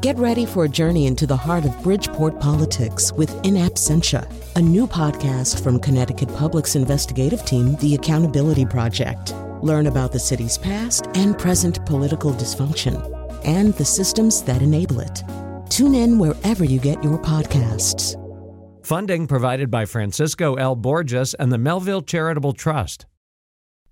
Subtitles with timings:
[0.00, 4.26] Get ready for a journey into the heart of Bridgeport politics with In Absentia,
[4.56, 9.34] a new podcast from Connecticut Public's investigative team, The Accountability Project.
[9.60, 12.96] Learn about the city's past and present political dysfunction
[13.44, 15.22] and the systems that enable it.
[15.68, 18.16] Tune in wherever you get your podcasts.
[18.82, 20.76] Funding provided by Francisco L.
[20.76, 23.04] Borges and the Melville Charitable Trust.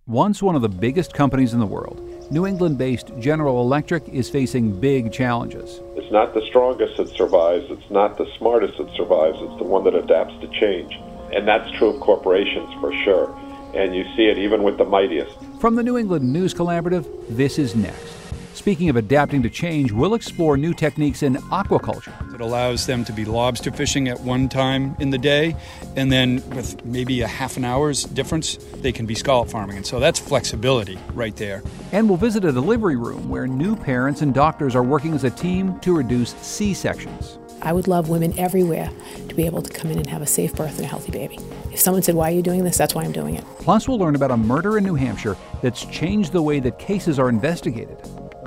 [0.06, 2.00] Once one of the biggest companies in the world,
[2.30, 5.80] New England based General Electric is facing big challenges.
[5.96, 9.82] It's not the strongest that survives, it's not the smartest that survives, it's the one
[9.84, 10.92] that adapts to change.
[11.32, 13.34] And that's true of corporations for sure.
[13.74, 15.34] And you see it even with the mightiest.
[15.58, 18.17] From the New England News Collaborative, this is next.
[18.54, 22.12] Speaking of adapting to change, we'll explore new techniques in aquaculture.
[22.34, 25.54] It allows them to be lobster fishing at one time in the day,
[25.96, 29.76] and then with maybe a half an hour's difference, they can be scallop farming.
[29.76, 31.62] And so that's flexibility right there.
[31.92, 35.30] And we'll visit a delivery room where new parents and doctors are working as a
[35.30, 37.38] team to reduce C sections.
[37.60, 38.90] I would love women everywhere
[39.28, 41.38] to be able to come in and have a safe birth and a healthy baby.
[41.72, 42.78] If someone said, Why are you doing this?
[42.78, 43.44] That's why I'm doing it.
[43.58, 47.18] Plus, we'll learn about a murder in New Hampshire that's changed the way that cases
[47.18, 47.98] are investigated.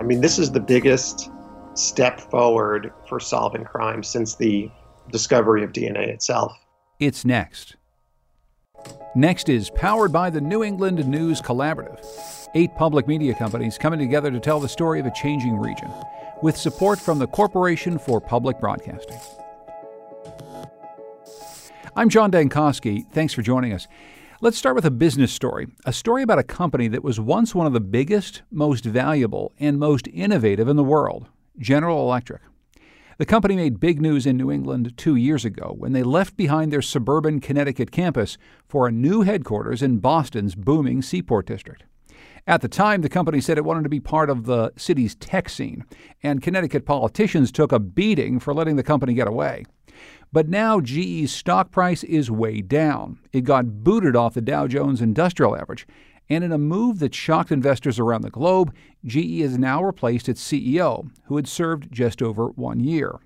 [0.02, 1.30] I mean, this is the biggest
[1.76, 4.72] step forward for solving crime since the
[5.12, 6.58] discovery of DNA itself.
[7.00, 7.76] It's next.
[9.14, 12.04] Next is powered by the New England News Collaborative,
[12.56, 15.92] eight public media companies coming together to tell the story of a changing region,
[16.42, 19.20] with support from the Corporation for Public Broadcasting.
[21.96, 23.06] I'm John Dankosky.
[23.12, 23.88] Thanks for joining us.
[24.44, 27.68] Let's start with a business story, a story about a company that was once one
[27.68, 31.28] of the biggest, most valuable, and most innovative in the world
[31.60, 32.42] General Electric.
[33.20, 36.74] The company made big news in New England two years ago when they left behind
[36.74, 41.84] their suburban Connecticut campus for a new headquarters in Boston's booming Seaport District.
[42.48, 45.50] At the time, the company said it wanted to be part of the city's tech
[45.50, 45.86] scene,
[46.24, 49.66] and Connecticut politicians took a beating for letting the company get away.
[50.34, 53.20] But now GE's stock price is way down.
[53.34, 55.86] It got booted off the Dow Jones Industrial Average.
[56.30, 60.42] And in a move that shocked investors around the globe, GE has now replaced its
[60.42, 63.20] CEO, who had served just over one year.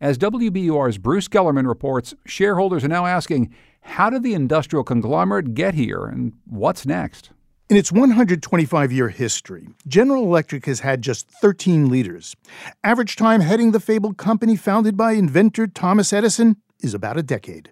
[0.00, 5.74] As WBUR's Bruce Gellerman reports, shareholders are now asking how did the industrial conglomerate get
[5.74, 7.30] here and what's next?
[7.70, 12.34] In its 125 year history, General Electric has had just 13 leaders.
[12.82, 17.70] Average time heading the fabled company founded by inventor Thomas Edison is about a decade.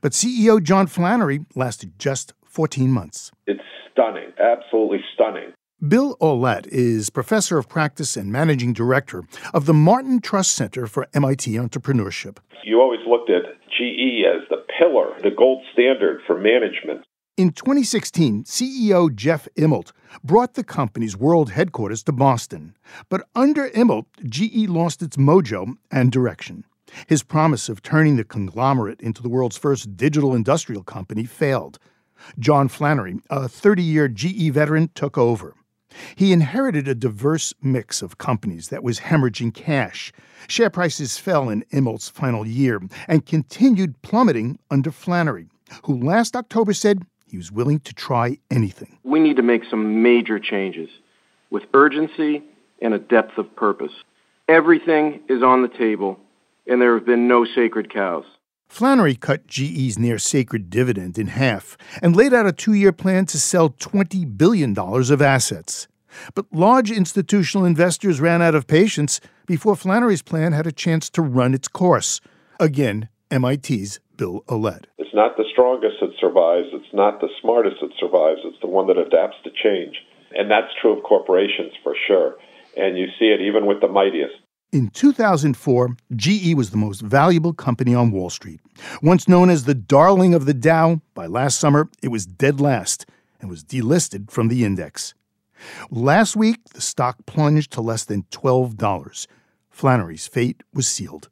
[0.00, 3.32] But CEO John Flannery lasted just 14 months.
[3.48, 5.52] It's stunning, absolutely stunning.
[5.88, 11.08] Bill Aulet is professor of practice and managing director of the Martin Trust Center for
[11.12, 12.36] MIT Entrepreneurship.
[12.62, 13.42] You always looked at
[13.76, 17.04] GE as the pillar, the gold standard for management.
[17.40, 19.92] In 2016, CEO Jeff Immelt
[20.22, 22.76] brought the company's world headquarters to Boston.
[23.08, 26.66] But under Immelt, GE lost its mojo and direction.
[27.06, 31.78] His promise of turning the conglomerate into the world's first digital industrial company failed.
[32.38, 35.54] John Flannery, a 30 year GE veteran, took over.
[36.16, 40.12] He inherited a diverse mix of companies that was hemorrhaging cash.
[40.46, 45.48] Share prices fell in Immelt's final year and continued plummeting under Flannery,
[45.84, 48.98] who last October said he was willing to try anything.
[49.04, 50.90] We need to make some major changes
[51.50, 52.42] with urgency
[52.82, 53.92] and a depth of purpose.
[54.48, 56.18] Everything is on the table,
[56.66, 58.24] and there have been no sacred cows.
[58.68, 63.26] Flannery cut GE's near sacred dividend in half and laid out a two year plan
[63.26, 65.88] to sell $20 billion of assets.
[66.34, 71.22] But large institutional investors ran out of patience before Flannery's plan had a chance to
[71.22, 72.20] run its course.
[72.58, 74.84] Again, MIT's Bill Aulet.
[74.98, 78.86] It's not the strongest that survives, it's not the smartest that survives, it's the one
[78.88, 79.96] that adapts to change.
[80.32, 82.36] And that's true of corporations for sure.
[82.76, 84.34] And you see it even with the mightiest.
[84.72, 88.60] In 2004, GE was the most valuable company on Wall Street.
[89.02, 93.06] Once known as the darling of the Dow, by last summer it was dead last
[93.40, 95.14] and was delisted from the index.
[95.90, 99.26] Last week, the stock plunged to less than $12.
[99.70, 101.28] Flannery's fate was sealed.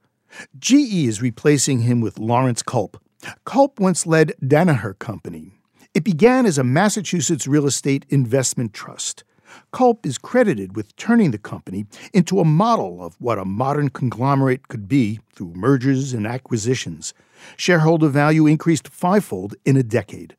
[0.59, 3.03] GE is replacing him with Lawrence Culp.
[3.45, 5.53] Culp once led Danaher Company.
[5.95, 9.25] It began as a Massachusetts real estate investment trust.
[9.73, 14.69] Culp is credited with turning the company into a model of what a modern conglomerate
[14.69, 17.15] could be through mergers and acquisitions.
[17.57, 20.37] Shareholder value increased fivefold in a decade.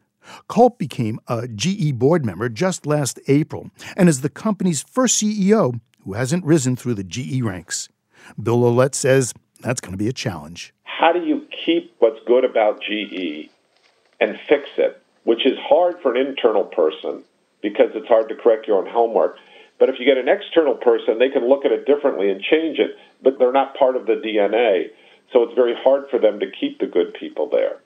[0.48, 5.80] Culp became a GE board member just last April and is the company's first CEO
[6.04, 7.90] who hasn't risen through the GE ranks.
[8.42, 10.74] Bill Aulet says that's going to be a challenge.
[10.84, 13.50] How do you keep what's good about GE
[14.20, 17.24] and fix it, which is hard for an internal person
[17.62, 19.38] because it's hard to correct your own homework.
[19.80, 22.80] But if you get an external person, they can look at it differently and change
[22.80, 24.90] it, but they're not part of the DNA.
[25.32, 27.78] So it's very hard for them to keep the good people there.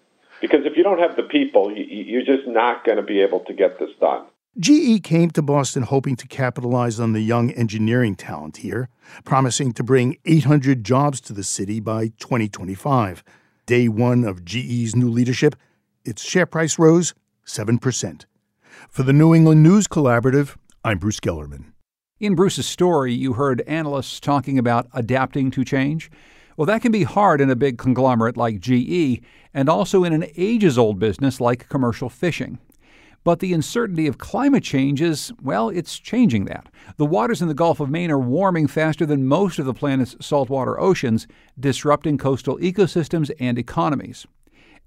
[0.42, 3.54] Because if you don't have the people, you're just not going to be able to
[3.54, 4.26] get this done.
[4.60, 8.88] GE came to Boston hoping to capitalize on the young engineering talent here,
[9.26, 13.24] promising to bring 800 jobs to the city by 2025.
[13.66, 15.56] Day one of GE's new leadership,
[16.06, 17.16] its share price rose
[17.48, 18.26] 7%.
[18.90, 21.74] For the New England News Collaborative, I'm Bruce Gellerman.
[22.20, 26.12] In Bruce's story, you heard analysts talking about adapting to change.
[26.58, 30.28] Well, that can be hard in a big conglomerate like GE and also in an
[30.38, 32.60] ages old business like commercial fishing.
[33.24, 36.68] But the uncertainty of climate change is, well, it's changing that.
[36.98, 40.16] The waters in the Gulf of Maine are warming faster than most of the planet's
[40.20, 41.26] saltwater oceans,
[41.58, 44.28] disrupting coastal ecosystems and economies.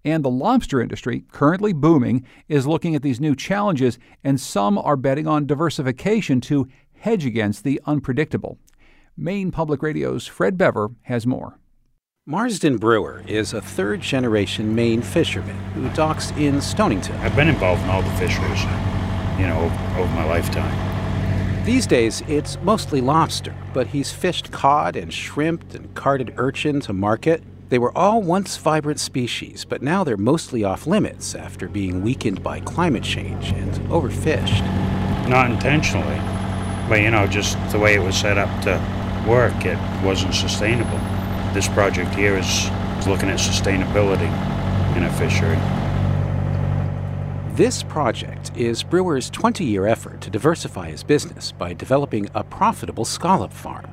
[0.05, 4.97] And the lobster industry, currently booming, is looking at these new challenges, and some are
[4.97, 6.69] betting on diversification to
[6.99, 8.59] hedge against the unpredictable.
[9.17, 11.59] Maine Public Radio's Fred Bever has more.
[12.29, 17.15] Marsden Brewer is a third generation Maine fisherman who docks in Stonington.
[17.19, 18.63] I've been involved in all the fisheries,
[19.39, 21.65] you know, over my lifetime.
[21.65, 26.93] These days, it's mostly lobster, but he's fished cod and shrimp and carted urchin to
[26.93, 27.45] market.
[27.69, 32.43] They were all once vibrant species, but now they're mostly off limits after being weakened
[32.43, 34.65] by climate change and overfished.
[35.29, 36.19] Not intentionally,
[36.89, 40.99] but you know, just the way it was set up to work, it wasn't sustainable.
[41.55, 42.71] This project here is,
[43.07, 44.31] looking at sustainability
[44.97, 45.57] in a fishery.
[47.55, 53.05] This project is Brewer's 20 year effort to diversify his business by developing a profitable
[53.05, 53.91] scallop farm.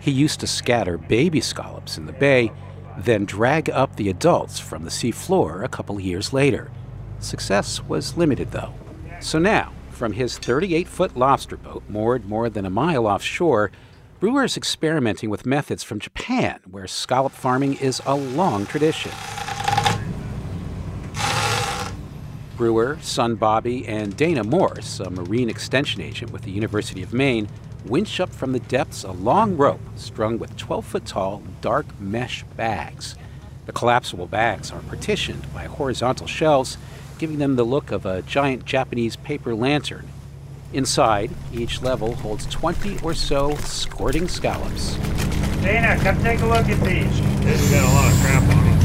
[0.00, 2.52] He used to scatter baby scallops in the bay,
[2.98, 6.70] then drag up the adults from the seafloor a couple years later.
[7.20, 8.74] Success was limited, though.
[9.20, 13.70] So now, from his 38 foot lobster boat moored more than a mile offshore,
[14.20, 19.12] Brewer is experimenting with methods from Japan, where scallop farming is a long tradition.
[22.56, 27.48] Brewer, son Bobby, and Dana Morse, a marine extension agent with the University of Maine,
[27.86, 32.42] winch up from the depths a long rope strung with 12 foot tall, dark mesh
[32.56, 33.14] bags.
[33.66, 36.76] The collapsible bags are partitioned by horizontal shelves,
[37.18, 40.08] giving them the look of a giant Japanese paper lantern.
[40.72, 44.96] Inside, each level holds 20 or so squirting scallops.
[45.62, 47.20] Dana, come take a look at these.
[47.40, 48.78] This has got a lot of crap on them.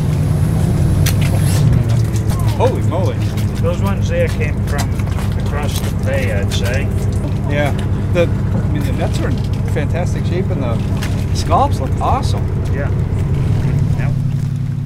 [2.58, 3.18] Holy moly.
[3.62, 4.90] Those ones there came from
[5.46, 6.84] across the bay, I'd say.
[7.52, 7.72] Yeah.
[8.14, 9.38] The, I mean, the nets are in
[9.74, 10.78] fantastic shape and the
[11.36, 12.46] scallops look awesome.
[12.74, 12.90] Yeah.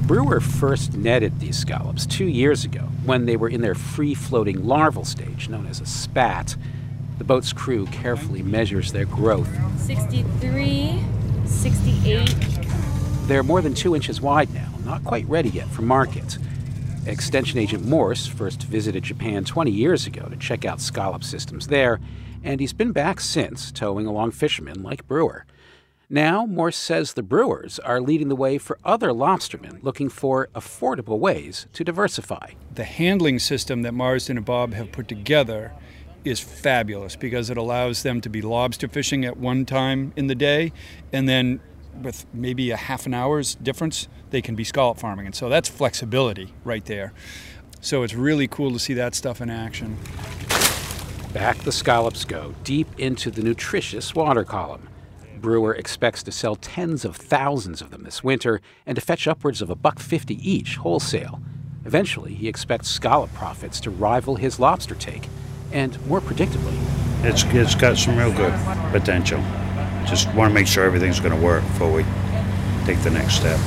[0.08, 4.66] Brewer first netted these scallops two years ago when they were in their free floating
[4.66, 6.56] larval stage, known as a spat.
[7.18, 9.50] The boat's crew carefully measures their growth.
[9.78, 11.02] 63,
[11.44, 12.36] 68.
[13.26, 16.38] They're more than two inches wide now, not quite ready yet for market.
[17.06, 21.98] Extension Agent Morse first visited Japan 20 years ago to check out scallop systems there,
[22.44, 25.44] and he's been back since, towing along fishermen like Brewer.
[26.10, 31.18] Now, Morse says the brewers are leading the way for other lobstermen looking for affordable
[31.18, 32.52] ways to diversify.
[32.74, 35.72] The handling system that Marsden and Bob have put together
[36.24, 40.34] is fabulous because it allows them to be lobster fishing at one time in the
[40.34, 40.72] day
[41.12, 41.60] and then
[42.02, 45.26] with maybe a half an hour's difference they can be scallop farming.
[45.26, 47.12] And so that's flexibility right there.
[47.80, 49.96] So it's really cool to see that stuff in action.
[51.32, 54.88] Back the scallops go deep into the nutritious water column.
[55.40, 59.62] Brewer expects to sell tens of thousands of them this winter and to fetch upwards
[59.62, 61.40] of a buck fifty each wholesale.
[61.84, 65.28] Eventually, he expects scallop profits to rival his lobster take,
[65.72, 66.76] and more predictably,
[67.24, 68.52] it's it's got some real good
[68.92, 69.42] potential.
[70.06, 72.04] Just want to make sure everything's going to work before we
[72.84, 73.60] take the next step.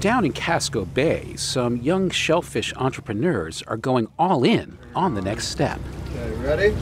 [0.00, 5.48] Down in Casco Bay, some young shellfish entrepreneurs are going all in on the next
[5.48, 5.78] step.
[6.08, 6.76] Okay, ready?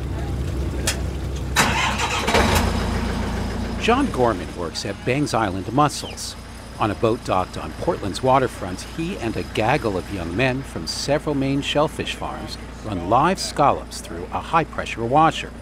[3.82, 6.36] John Gorman works at Bangs Island Mussels.
[6.80, 10.86] On a boat docked on Portland's waterfront, he and a gaggle of young men from
[10.86, 12.56] several Maine shellfish farms
[12.86, 15.52] run live scallops through a high pressure washer.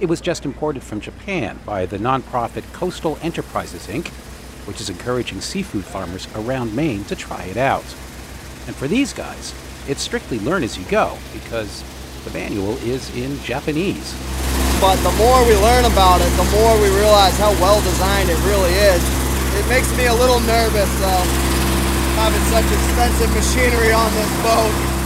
[0.00, 4.08] It was just imported from Japan by the nonprofit Coastal Enterprises Inc.,
[4.66, 7.96] which is encouraging seafood farmers around Maine to try it out.
[8.66, 9.54] And for these guys,
[9.88, 11.82] it's strictly learn as you go because
[12.24, 14.14] the manual is in Japanese
[14.80, 18.38] but the more we learn about it, the more we realize how well designed it
[18.46, 19.19] really is.
[19.58, 21.24] It makes me a little nervous though,
[22.16, 24.96] having such expensive machinery on this boat.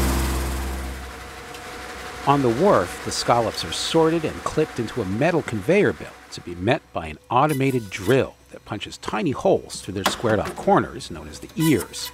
[2.26, 6.40] On the wharf, the scallops are sorted and clipped into a metal conveyor belt to
[6.40, 11.10] be met by an automated drill that punches tiny holes through their squared off corners,
[11.10, 12.10] known as the ears.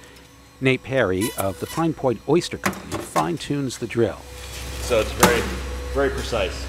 [0.59, 4.17] Nate Perry of the Pine Point Oyster Company fine tunes the drill.
[4.81, 5.41] So it's very,
[5.93, 6.65] very precise.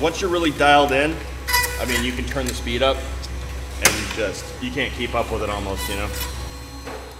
[0.00, 1.14] Once you're really dialed in,
[1.80, 2.96] I mean, you can turn the speed up
[3.78, 6.10] and just, you can't keep up with it almost, you know?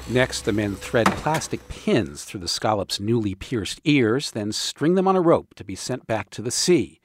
[0.09, 5.09] Next, the men thread plastic pins through the scallop's newly pierced ears, then string them
[5.09, 7.01] on a rope to be sent back to the sea.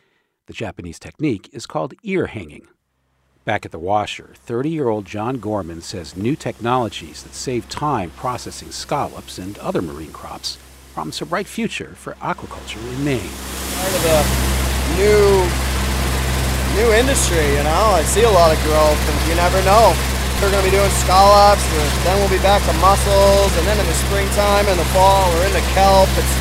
[0.47, 2.67] The Japanese technique is called ear hanging.
[3.45, 8.11] Back at the washer, 30 year old John Gorman says new technologies that save time
[8.11, 10.57] processing scallops and other marine crops
[10.93, 13.31] promise a bright future for aquaculture in Maine.
[13.77, 14.49] Part of the
[14.97, 15.78] new,
[16.79, 19.91] new industry, you know, I see a lot of growth, and you never know.
[20.39, 23.77] We're going to be doing scallops, and then we'll be back to mussels, and then
[23.77, 26.07] in the springtime and the fall, we're into kelp.
[26.15, 26.33] It's,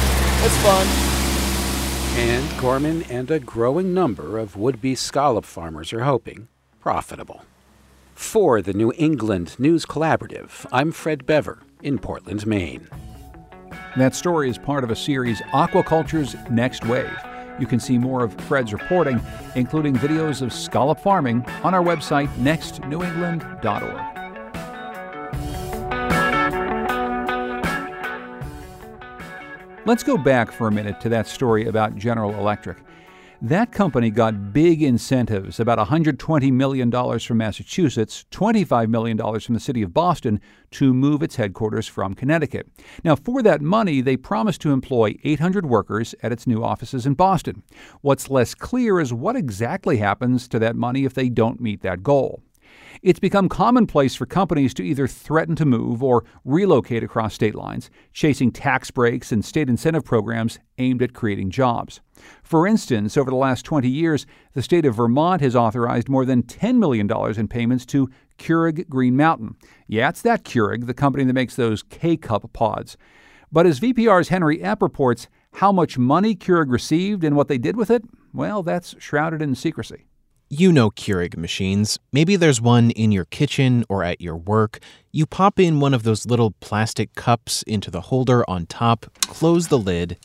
[0.47, 0.87] it's fun.
[2.18, 6.47] And Gorman and a growing number of would be scallop farmers are hoping
[6.80, 7.42] profitable.
[8.14, 12.88] For the New England News Collaborative, I'm Fred Bever in Portland, Maine.
[13.97, 17.27] That story is part of a series, Aquaculture's Next Wave.
[17.58, 19.20] You can see more of Fred's reporting,
[19.54, 24.18] including videos of scallop farming, on our website, nextnewengland.org.
[29.86, 32.76] Let's go back for a minute to that story about General Electric.
[33.40, 39.80] That company got big incentives, about $120 million from Massachusetts, $25 million from the city
[39.80, 40.40] of Boston,
[40.73, 42.66] to move its headquarters from Connecticut.
[43.04, 47.14] Now, for that money, they promised to employ 800 workers at its new offices in
[47.14, 47.62] Boston.
[48.00, 52.02] What's less clear is what exactly happens to that money if they don't meet that
[52.02, 52.42] goal.
[53.02, 57.90] It's become commonplace for companies to either threaten to move or relocate across state lines,
[58.12, 62.00] chasing tax breaks and state incentive programs aimed at creating jobs.
[62.43, 66.43] For instance, over the last 20 years, the state of Vermont has authorized more than
[66.43, 69.57] $10 million in payments to Keurig Green Mountain.
[69.87, 72.97] Yeah, it's that Keurig, the company that makes those K Cup pods.
[73.52, 77.76] But as VPR's Henry Epp reports, how much money Keurig received and what they did
[77.76, 80.07] with it, well, that's shrouded in secrecy.
[80.50, 81.99] You know Keurig machines.
[82.11, 84.78] Maybe there's one in your kitchen or at your work.
[85.12, 89.69] You pop in one of those little plastic cups into the holder on top, close
[89.69, 90.17] the lid,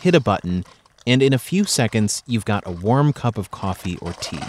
[0.00, 0.64] hit a button,
[1.06, 4.40] and in a few seconds, you've got a warm cup of coffee or tea.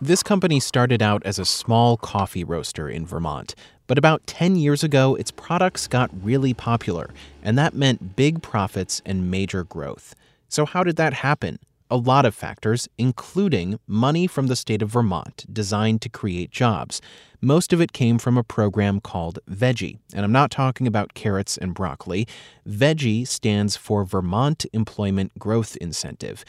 [0.00, 3.54] This company started out as a small coffee roaster in Vermont,
[3.86, 7.10] but about 10 years ago, its products got really popular,
[7.42, 10.14] and that meant big profits and major growth.
[10.48, 11.58] So, how did that happen?
[11.90, 17.00] A lot of factors, including money from the state of Vermont designed to create jobs.
[17.40, 21.56] Most of it came from a program called VEGI, and I'm not talking about carrots
[21.56, 22.28] and broccoli.
[22.66, 26.44] VEGI stands for Vermont Employment Growth Incentive.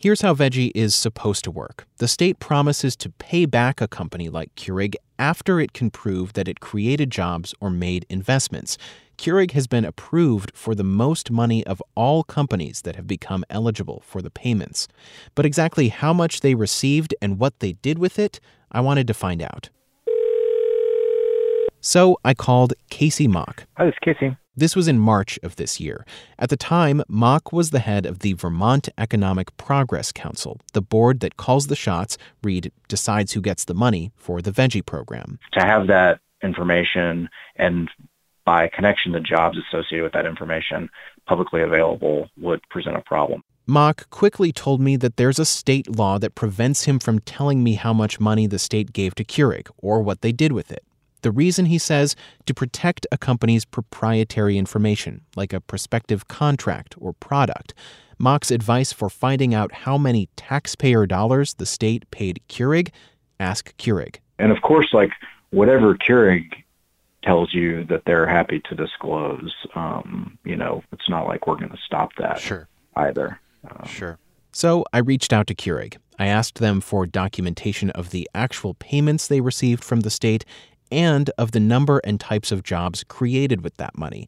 [0.00, 4.28] Here's how VEGI is supposed to work the state promises to pay back a company
[4.28, 8.78] like Keurig after it can prove that it created jobs or made investments.
[9.16, 14.00] Keurig has been approved for the most money of all companies that have become eligible
[14.06, 14.86] for the payments.
[15.34, 18.38] But exactly how much they received and what they did with it,
[18.70, 19.68] I wanted to find out.
[21.80, 23.66] So I called Casey Mock.
[23.76, 24.36] Hi, this is Casey.
[24.56, 26.04] This was in March of this year.
[26.36, 31.20] At the time, Mock was the head of the Vermont Economic Progress Council, the board
[31.20, 35.38] that calls the shots, read, decides who gets the money for the VEGI program.
[35.52, 37.88] To have that information and
[38.44, 40.88] by connection the jobs associated with that information
[41.26, 43.42] publicly available would present a problem.
[43.66, 47.74] Mock quickly told me that there's a state law that prevents him from telling me
[47.74, 50.82] how much money the state gave to Keurig or what they did with it.
[51.22, 52.14] The reason, he says,
[52.46, 57.74] to protect a company's proprietary information, like a prospective contract or product.
[58.18, 62.90] Mock's advice for finding out how many taxpayer dollars the state paid Keurig
[63.38, 64.16] ask Keurig.
[64.38, 65.10] And of course, like
[65.50, 66.52] whatever Keurig
[67.22, 69.54] tells you that they're happy to disclose.
[69.74, 72.68] Um, you know, it's not like we're going to stop that sure.
[72.96, 73.40] either.
[73.68, 74.18] Um, sure.
[74.52, 75.96] So I reached out to Keurig.
[76.18, 80.44] I asked them for documentation of the actual payments they received from the state
[80.90, 84.26] and of the number and types of jobs created with that money.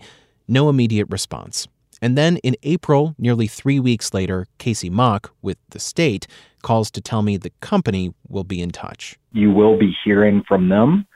[0.49, 1.69] No immediate response.
[2.03, 6.27] And then in April, nearly three weeks later, Casey Mock, with the state,
[6.63, 9.19] calls to tell me the company will be in touch.
[9.33, 11.07] You will be hearing from them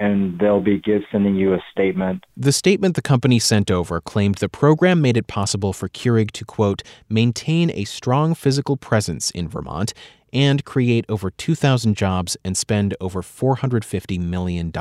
[0.00, 2.24] and they'll be give, sending you a statement.
[2.34, 6.44] The statement the company sent over claimed the program made it possible for Keurig to,
[6.46, 9.92] quote, maintain a strong physical presence in Vermont
[10.32, 14.72] and create over 2,000 jobs and spend over $450 million.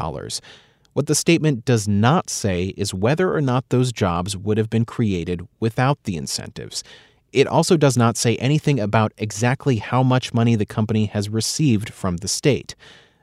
[0.93, 4.85] What the statement does not say is whether or not those jobs would have been
[4.85, 6.83] created without the incentives.
[7.31, 11.93] It also does not say anything about exactly how much money the company has received
[11.93, 12.75] from the state.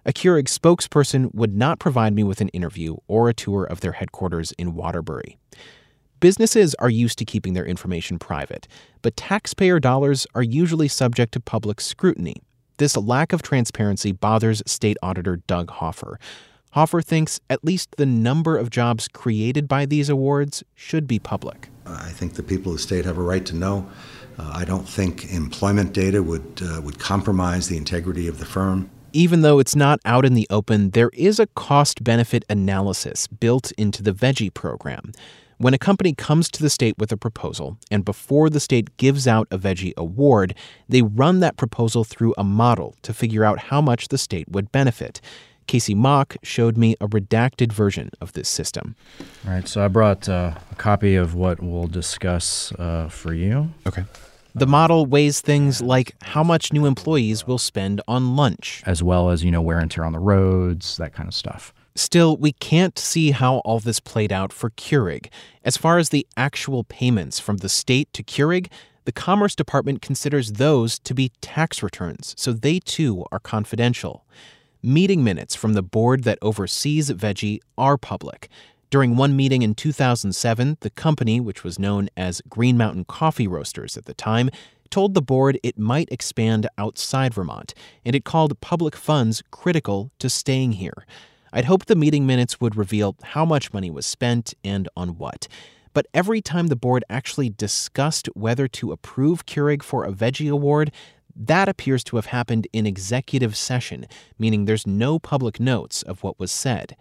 [0.04, 3.92] A Keurig spokesperson would not provide me with an interview or a tour of their
[3.92, 5.36] headquarters in Waterbury.
[6.20, 8.66] Businesses are used to keeping their information private,
[9.02, 12.36] but taxpayer dollars are usually subject to public scrutiny.
[12.78, 16.18] This lack of transparency bothers State Auditor Doug Hoffer.
[16.72, 21.68] Hoffer thinks at least the number of jobs created by these awards should be public.
[21.86, 23.88] I think the people of the state have a right to know.
[24.38, 28.90] Uh, I don't think employment data would uh, would compromise the integrity of the firm.
[29.12, 33.72] Even though it's not out in the open, there is a cost benefit analysis built
[33.78, 35.12] into the VEGI program.
[35.58, 39.26] When a company comes to the state with a proposal, and before the state gives
[39.26, 40.54] out a VEGI award,
[40.86, 44.70] they run that proposal through a model to figure out how much the state would
[44.70, 45.22] benefit.
[45.66, 48.96] Casey Mock showed me a redacted version of this system.
[49.46, 53.70] All right, so I brought uh, a copy of what we'll discuss uh, for you.
[53.86, 54.04] Okay.
[54.54, 59.30] The model weighs things like how much new employees will spend on lunch, as well
[59.30, 61.72] as, you know, wear and tear on the roads, that kind of stuff.
[61.96, 65.30] Still, we can't see how all this played out for Keurig.
[65.64, 68.70] As far as the actual payments from the state to Keurig,
[69.06, 74.26] the Commerce Department considers those to be tax returns, so they too are confidential.
[74.82, 78.50] Meeting minutes from the board that oversees VEGI are public.
[78.90, 83.96] During one meeting in 2007, the company, which was known as Green Mountain Coffee Roasters
[83.96, 84.50] at the time,
[84.90, 87.72] told the board it might expand outside Vermont,
[88.04, 91.06] and it called public funds critical to staying here.
[91.52, 95.48] I'd hoped the meeting minutes would reveal how much money was spent and on what.
[95.92, 100.92] But every time the board actually discussed whether to approve Keurig for a VEGI Award,
[101.34, 104.06] that appears to have happened in executive session,
[104.38, 106.96] meaning there's no public notes of what was said.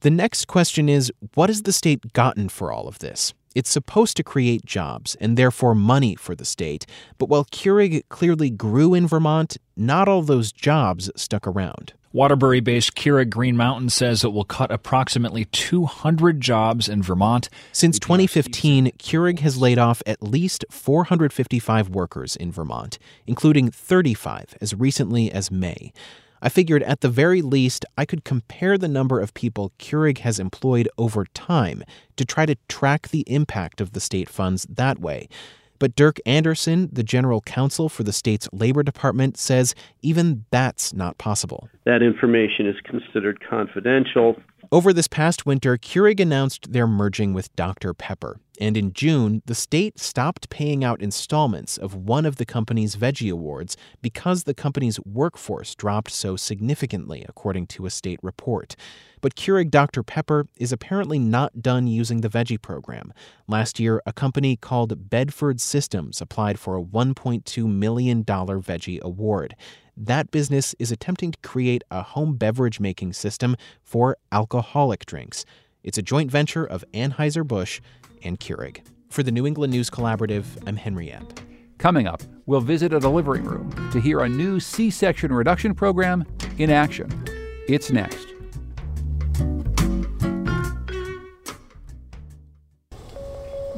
[0.00, 3.34] The next question is what has the state gotten for all of this?
[3.54, 6.86] It's supposed to create jobs and therefore money for the state,
[7.16, 11.94] but while Keurig clearly grew in Vermont, not all those jobs stuck around.
[12.10, 17.50] Waterbury based Keurig Green Mountain says it will cut approximately 200 jobs in Vermont.
[17.70, 24.74] Since 2015, Keurig has laid off at least 455 workers in Vermont, including 35 as
[24.74, 25.92] recently as May.
[26.40, 30.38] I figured at the very least I could compare the number of people Keurig has
[30.38, 31.82] employed over time
[32.16, 35.28] to try to track the impact of the state funds that way.
[35.78, 41.18] But Dirk Anderson, the general counsel for the state's labor department, says even that's not
[41.18, 41.68] possible.
[41.84, 44.36] That information is considered confidential.
[44.70, 47.94] Over this past winter, Keurig announced they're merging with Dr.
[47.94, 48.38] Pepper.
[48.60, 53.30] And in June, the state stopped paying out installments of one of the company's VEGI
[53.30, 58.74] Awards because the company's workforce dropped so significantly, according to a state report.
[59.20, 60.02] But Keurig Dr.
[60.02, 63.12] Pepper is apparently not done using the VEGI program.
[63.46, 69.56] Last year, a company called Bedford Systems applied for a $1.2 million VEGI Award.
[69.96, 75.44] That business is attempting to create a home beverage making system for alcoholic drinks.
[75.82, 77.80] It's a joint venture of Anheuser-Busch
[78.22, 78.82] and Keurig.
[79.10, 81.38] For the New England News Collaborative, I'm Henry Epp.
[81.78, 86.24] Coming up, we'll visit a delivery room to hear a new C section reduction program
[86.58, 87.08] in action.
[87.68, 88.37] It's next.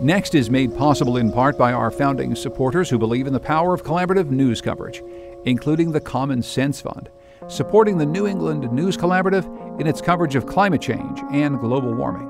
[0.01, 3.75] Next is made possible in part by our founding supporters who believe in the power
[3.75, 5.03] of collaborative news coverage,
[5.45, 7.11] including the Common Sense Fund,
[7.49, 9.45] supporting the New England News Collaborative
[9.79, 12.29] in its coverage of climate change and global warming.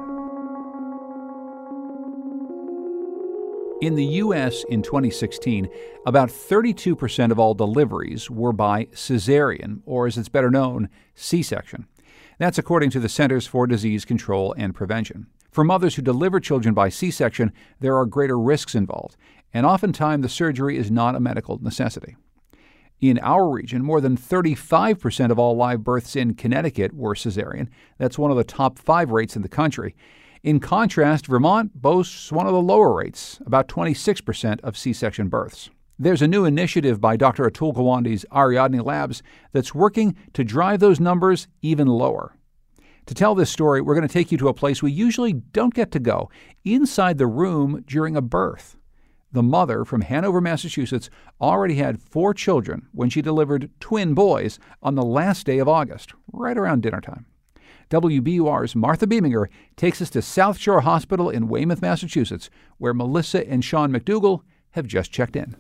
[3.81, 4.65] In the U.S.
[4.69, 5.69] in 2016,
[6.07, 11.87] about 32% of all deliveries were by cesarean, or as it's better known, C section.
[12.39, 15.29] That's according to the Centers for Disease Control and Prevention.
[15.51, 19.17] For mothers who deliver children by C section, there are greater risks involved,
[19.53, 22.17] and oftentimes the surgery is not a medical necessity.
[23.01, 27.69] In our region, more than 35% of all live births in Connecticut were cesarean.
[27.99, 29.97] That's one of the top five rates in the country.
[30.43, 35.71] In contrast, Vermont boasts one of the lower rates, about 26% of C section births.
[35.99, 37.45] There's a new initiative by Dr.
[37.45, 42.37] Atul Gawande's Ariadne Labs that's working to drive those numbers even lower.
[43.11, 45.75] To tell this story, we're going to take you to a place we usually don't
[45.75, 46.31] get to go
[46.65, 48.77] inside the room during a birth.
[49.33, 54.95] The mother from Hanover, Massachusetts, already had four children when she delivered twin boys on
[54.95, 57.27] the last day of August, right around dinner time.
[57.91, 63.65] WBUR's Martha Bebinger takes us to South Shore Hospital in Weymouth, Massachusetts, where Melissa and
[63.65, 65.57] Sean McDougall have just checked in.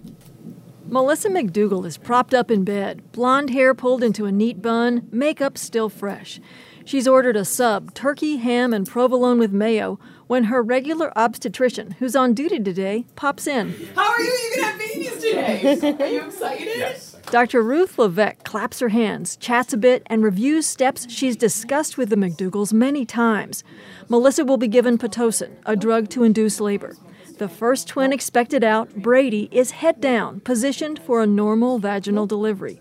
[0.86, 5.58] Melissa McDougall is propped up in bed, blonde hair pulled into a neat bun, makeup
[5.58, 6.40] still fresh.
[6.90, 12.16] She's ordered a sub, turkey, ham, and provolone with mayo, when her regular obstetrician, who's
[12.16, 13.72] on duty today, pops in.
[13.94, 14.26] How are you?
[14.26, 15.96] You can have babies today.
[16.04, 16.66] Are you excited?
[16.66, 17.16] Yes.
[17.30, 17.62] Dr.
[17.62, 22.16] Ruth Levesque claps her hands, chats a bit, and reviews steps she's discussed with the
[22.16, 23.62] McDougals many times.
[24.08, 26.96] Melissa will be given Pitocin, a drug to induce labor.
[27.38, 32.80] The first twin expected out, Brady, is head down, positioned for a normal vaginal delivery.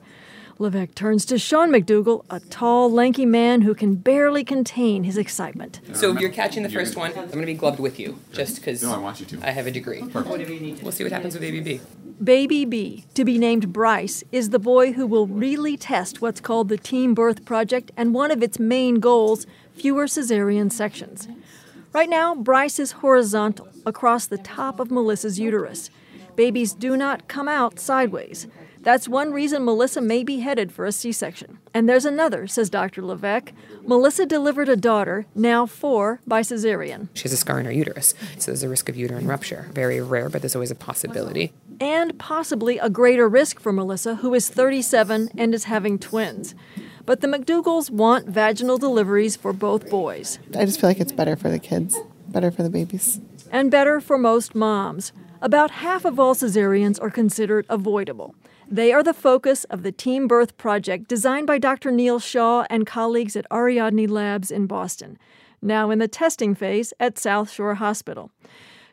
[0.62, 5.80] Levesque turns to Sean McDougall, a tall, lanky man who can barely contain his excitement.
[5.94, 8.58] So if you're catching the first one, I'm going to be gloved with you, just
[8.58, 9.40] because No, I want you to.
[9.42, 10.02] I have a degree.
[10.02, 10.84] Perfect.
[10.84, 11.80] We'll see what happens with Baby B.
[12.22, 16.68] Baby B, to be named Bryce, is the boy who will really test what's called
[16.68, 21.30] the Team Birth Project and one of its main goals fewer cesarean sections.
[21.94, 25.90] Right now, Bryce is horizontal across the top of Melissa's uterus.
[26.36, 28.46] Babies do not come out sideways.
[28.82, 31.60] That's one reason Melissa may be headed for a C section.
[31.74, 33.02] And there's another, says Dr.
[33.02, 33.52] Levesque.
[33.86, 37.10] Melissa delivered a daughter, now four, by cesarean.
[37.14, 39.70] She has a scar in her uterus, so there's a risk of uterine rupture.
[39.74, 41.52] Very rare, but there's always a possibility.
[41.82, 46.56] And possibly a greater risk for Melissa, who is 37 and is having twins.
[47.06, 50.40] But the McDougals want vaginal deliveries for both boys.
[50.56, 53.20] I just feel like it's better for the kids, better for the babies.
[53.52, 55.12] And better for most moms.
[55.42, 58.36] About half of all cesareans are considered avoidable.
[58.72, 61.90] They are the focus of the Team Birth Project designed by Dr.
[61.90, 65.18] Neel Shah and colleagues at Ariadne Labs in Boston,
[65.60, 68.30] now in the testing phase at South Shore Hospital.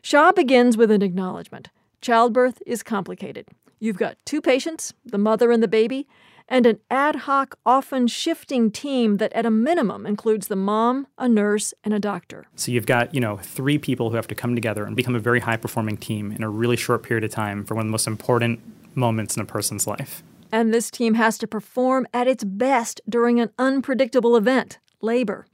[0.01, 1.69] Shaw begins with an acknowledgement.
[2.01, 3.49] Childbirth is complicated.
[3.79, 6.07] You've got two patients, the mother and the baby,
[6.49, 11.29] and an ad hoc, often shifting team that at a minimum includes the mom, a
[11.29, 12.47] nurse, and a doctor.
[12.55, 15.19] So you've got, you know, three people who have to come together and become a
[15.19, 17.91] very high performing team in a really short period of time for one of the
[17.91, 18.59] most important
[18.97, 20.23] moments in a person's life.
[20.51, 25.45] And this team has to perform at its best during an unpredictable event, labor.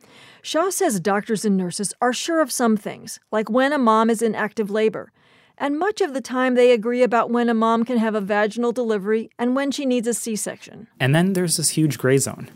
[0.42, 4.22] Shah says doctors and nurses are sure of some things, like when a mom is
[4.22, 5.12] in active labor.
[5.58, 8.72] And much of the time they agree about when a mom can have a vaginal
[8.72, 10.88] delivery and when she needs a C section.
[11.00, 12.50] And then there's this huge gray zone.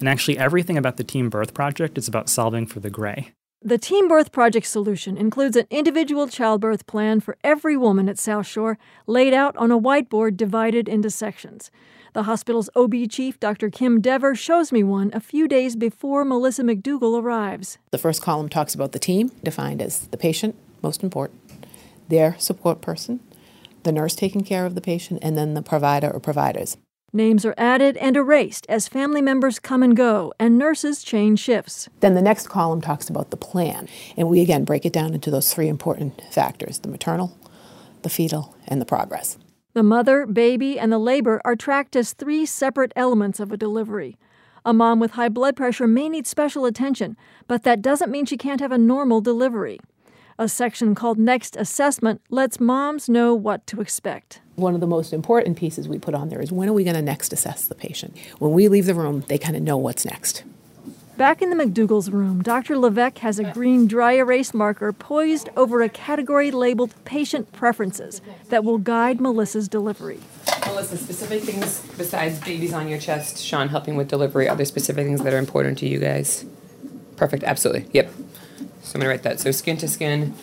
[0.00, 3.32] And actually, everything about the Team Birth Project is about solving for the gray.
[3.66, 8.46] The Team Birth Project solution includes an individual childbirth plan for every woman at South
[8.46, 11.70] Shore, laid out on a whiteboard divided into sections.
[12.12, 13.70] The hospital's OB chief, Dr.
[13.70, 17.78] Kim Dever, shows me one a few days before Melissa McDougall arrives.
[17.90, 21.40] The first column talks about the team, defined as the patient, most important,
[22.10, 23.20] their support person,
[23.82, 26.76] the nurse taking care of the patient, and then the provider or providers.
[27.16, 31.88] Names are added and erased as family members come and go and nurses change shifts.
[32.00, 35.30] Then the next column talks about the plan, and we again break it down into
[35.30, 37.38] those three important factors the maternal,
[38.02, 39.38] the fetal, and the progress.
[39.74, 44.16] The mother, baby, and the labor are tracked as three separate elements of a delivery.
[44.64, 48.36] A mom with high blood pressure may need special attention, but that doesn't mean she
[48.36, 49.78] can't have a normal delivery.
[50.36, 54.40] A section called Next Assessment lets moms know what to expect.
[54.56, 56.96] One of the most important pieces we put on there is when are we going
[56.96, 58.16] to next assess the patient?
[58.40, 60.42] When we leave the room, they kind of know what's next.
[61.16, 62.76] Back in the McDougall's room, Dr.
[62.76, 68.64] Levesque has a green dry erase marker poised over a category labeled Patient Preferences that
[68.64, 70.18] will guide Melissa's delivery.
[70.66, 75.22] Melissa, specific things besides babies on your chest, Sean helping with delivery, other specific things
[75.22, 76.44] that are important to you guys?
[77.16, 77.88] Perfect, absolutely.
[77.92, 78.12] Yep.
[78.84, 79.40] So I'm going to write that.
[79.40, 80.34] So skin to skin,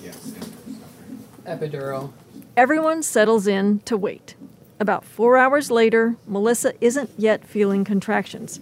[1.45, 2.11] epidural.
[2.57, 4.35] Everyone settles in to wait.
[4.79, 8.59] About four hours later, Melissa isn't yet feeling contractions.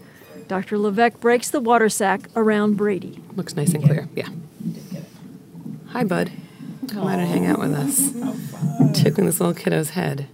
[0.50, 0.78] Dr.
[0.78, 3.24] Levesque breaks the water sac around Brady.
[3.36, 4.10] Looks nice and clear.
[4.16, 4.28] Yeah.
[5.88, 6.32] Hi, bud.
[6.90, 8.12] Come out and hang out with us.
[9.02, 10.28] Tickling this little kiddo's head.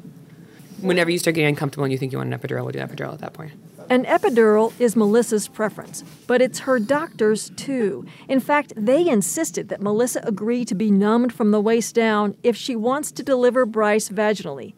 [0.81, 2.88] Whenever you start getting uncomfortable and you think you want an epidural, we'll do an
[2.89, 3.51] epidural at that point.
[3.88, 8.06] An epidural is Melissa's preference, but it's her doctor's too.
[8.28, 12.56] In fact, they insisted that Melissa agree to be numbed from the waist down if
[12.56, 14.74] she wants to deliver Bryce vaginally.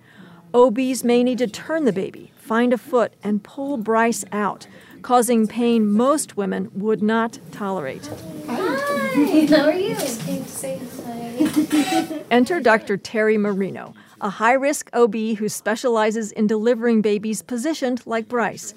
[0.53, 4.67] OBs may need to turn the baby, find a foot, and pull Bryce out,
[5.01, 8.09] causing pain most women would not tolerate.
[8.47, 9.95] Hi, how are you?
[9.95, 12.23] Came to say hi.
[12.29, 12.97] Enter Dr.
[12.97, 18.73] Terry Marino, a high risk OB who specializes in delivering babies positioned like Bryce.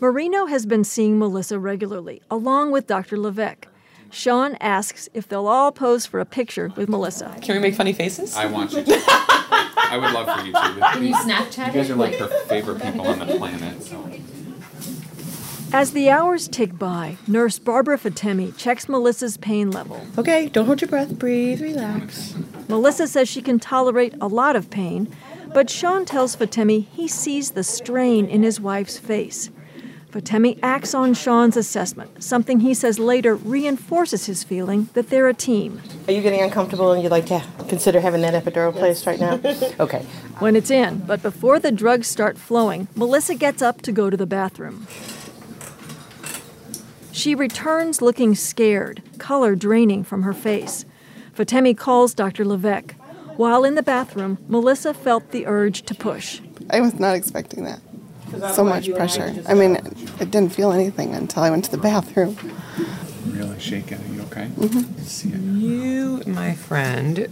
[0.00, 3.18] Marino has been seeing Melissa regularly, along with Dr.
[3.18, 3.68] Levesque.
[4.10, 7.36] Sean asks if they'll all pose for a picture with Melissa.
[7.42, 8.34] Can we make funny faces?
[8.34, 8.92] I want you to.
[9.06, 10.90] I would love for you to.
[10.92, 13.82] Can you Snapchat You guys are like her favorite people on the planet.
[13.82, 14.10] So.
[15.74, 20.00] As the hours tick by, nurse Barbara Fatemi checks Melissa's pain level.
[20.16, 22.34] Okay, don't hold your breath, breathe, relax.
[22.70, 25.14] Melissa says she can tolerate a lot of pain,
[25.52, 29.50] but Sean tells Fatemi he sees the strain in his wife's face.
[30.10, 35.34] Fatemi acts on Sean's assessment, something he says later reinforces his feeling that they're a
[35.34, 35.80] team.
[36.08, 39.40] Are you getting uncomfortable and you'd like to consider having that epidural placed right now?
[39.78, 40.00] Okay.
[40.40, 44.16] When it's in, but before the drugs start flowing, Melissa gets up to go to
[44.16, 44.86] the bathroom.
[47.12, 50.84] She returns looking scared, color draining from her face.
[51.36, 52.44] Fatemi calls Dr.
[52.44, 52.94] Levesque.
[53.36, 56.40] While in the bathroom, Melissa felt the urge to push.
[56.70, 57.80] I was not expecting that.
[58.54, 59.34] So much pressure.
[59.48, 59.76] I mean,
[60.20, 62.36] I didn't feel anything until I went to the bathroom.
[63.26, 63.98] Really shaking.
[63.98, 64.46] Are you okay?
[64.56, 65.60] Mm-hmm.
[65.60, 67.28] You, my friend,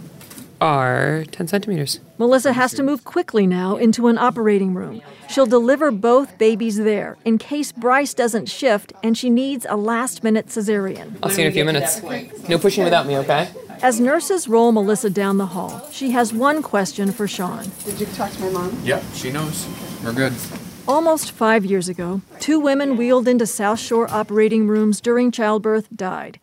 [0.61, 1.99] are 10 centimeters.
[2.17, 5.01] Melissa has to move quickly now into an operating room.
[5.29, 10.23] She'll deliver both babies there in case Bryce doesn't shift and she needs a last
[10.23, 11.17] minute cesarean.
[11.23, 12.01] I'll see you in a few minutes.
[12.49, 13.49] No pushing without me, okay?
[13.81, 17.71] As nurses roll Melissa down the hall, she has one question for Sean.
[17.85, 18.77] Did you talk to my mom?
[18.83, 19.65] Yep, she knows.
[20.03, 20.33] We're good.
[20.89, 26.39] Almost five years ago, two women wheeled into South Shore operating rooms during childbirth died.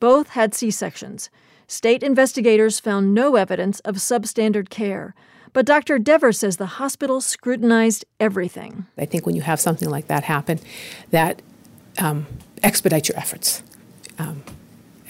[0.00, 1.28] Both had C sections.
[1.66, 5.14] State investigators found no evidence of substandard care,
[5.52, 5.98] but Dr.
[5.98, 8.86] Dever says the hospital scrutinized everything.
[8.96, 10.58] I think when you have something like that happen,
[11.10, 11.42] that
[11.98, 12.26] um,
[12.62, 13.62] expedites your efforts
[14.18, 14.42] um,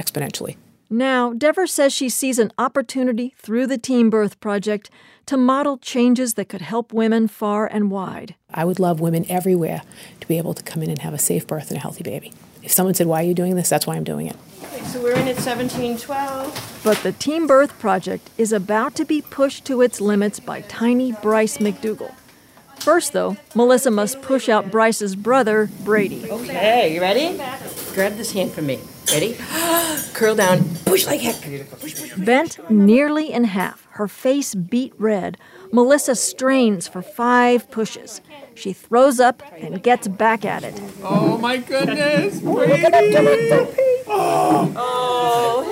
[0.00, 0.56] exponentially.
[0.92, 4.90] Now, Dever says she sees an opportunity through the Team Birth Project
[5.24, 8.34] to model changes that could help women far and wide.
[8.52, 9.80] I would love women everywhere
[10.20, 12.34] to be able to come in and have a safe birth and a healthy baby.
[12.62, 13.70] If someone said, Why are you doing this?
[13.70, 14.36] That's why I'm doing it.
[14.64, 16.80] Okay, so we're in at 1712.
[16.84, 21.12] But the Team Birth Project is about to be pushed to its limits by tiny
[21.12, 22.14] Bryce McDougall.
[22.80, 26.30] First, though, Melissa must push out Bryce's brother, Brady.
[26.30, 27.38] Okay, you ready?
[27.94, 28.78] Grab this hand from me.
[29.10, 29.36] Ready?
[30.14, 30.64] Curl down.
[30.84, 31.40] Push like heck.
[31.80, 32.14] Push, push.
[32.16, 35.36] Bent nearly in half, her face beet red,
[35.72, 38.20] Melissa strains for five pushes.
[38.54, 40.80] She throws up and gets back at it.
[41.02, 42.84] Oh my goodness, Brady!
[44.06, 45.62] Oh,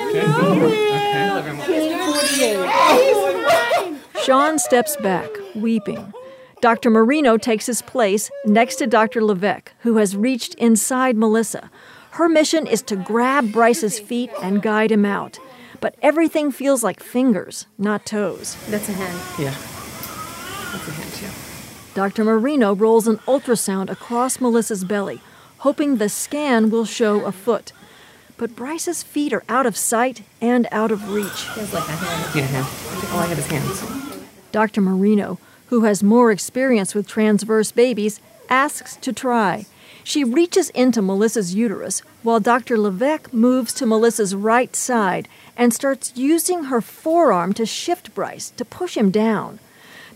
[4.24, 6.12] Sean steps back, weeping.
[6.60, 6.90] Dr.
[6.90, 9.22] Marino takes his place next to Dr.
[9.22, 11.70] Levesque, who has reached inside Melissa.
[12.12, 15.38] Her mission is to grab Bryce's feet and guide him out.
[15.80, 18.56] But everything feels like fingers, not toes.
[18.68, 19.18] That's a hand.
[19.38, 19.50] Yeah.
[20.72, 21.94] That's a hand, too.
[21.94, 22.24] Dr.
[22.24, 25.20] Marino rolls an ultrasound across Melissa's belly,
[25.58, 27.72] hoping the scan will show a foot.
[28.36, 31.26] But Bryce's feet are out of sight and out of reach.
[31.54, 32.34] Feels like a hand.
[32.34, 33.12] Need a hand.
[33.12, 34.24] All I have is hands.
[34.52, 34.80] Dr.
[34.80, 39.66] Marino, who has more experience with transverse babies, asks to try.
[40.04, 42.78] She reaches into Melissa's uterus while Dr.
[42.78, 48.64] Levesque moves to Melissa's right side and starts using her forearm to shift Bryce to
[48.64, 49.58] push him down.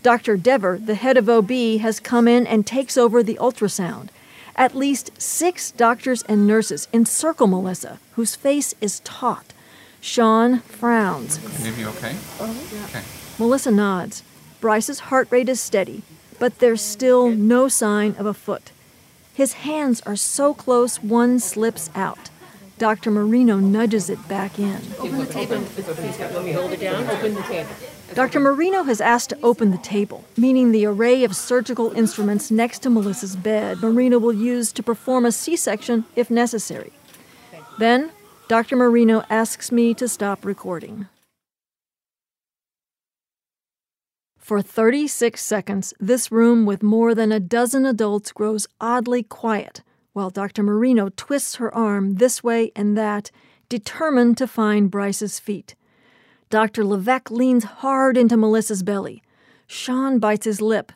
[0.01, 0.37] Dr.
[0.37, 1.49] Dever, the head of OB,
[1.81, 4.09] has come in and takes over the ultrasound.
[4.55, 9.53] At least six doctors and nurses encircle Melissa, whose face is taut.
[9.99, 11.39] Sean frowns.
[11.63, 12.15] Maybe okay?
[12.39, 13.01] Oh, okay.
[13.39, 14.23] Melissa nods.
[14.61, 16.03] Bryce's heart rate is steady,
[16.39, 18.71] but there's still no sign of a foot.
[19.35, 22.29] His hands are so close one slips out.
[22.77, 23.11] Dr.
[23.11, 24.81] Marino nudges it back in.
[24.97, 25.63] Open the table.
[25.77, 27.05] Let me hold it down.
[27.09, 27.69] Open the table.
[28.13, 28.39] Dr.
[28.39, 32.89] Marino has asked to open the table, meaning the array of surgical instruments next to
[32.89, 36.93] Melissa's bed Marino will use to perform a C section if necessary.
[37.77, 38.11] Then,
[38.47, 38.77] Dr.
[38.77, 41.07] Marino asks me to stop recording.
[44.45, 49.81] For 36 seconds, this room with more than a dozen adults grows oddly quiet
[50.13, 50.61] while Dr.
[50.61, 53.31] Marino twists her arm this way and that,
[53.69, 55.73] determined to find Bryce's feet.
[56.51, 56.85] Dr.
[56.85, 59.23] Levesque leans hard into Melissa's belly.
[59.65, 60.91] Sean bites his lip.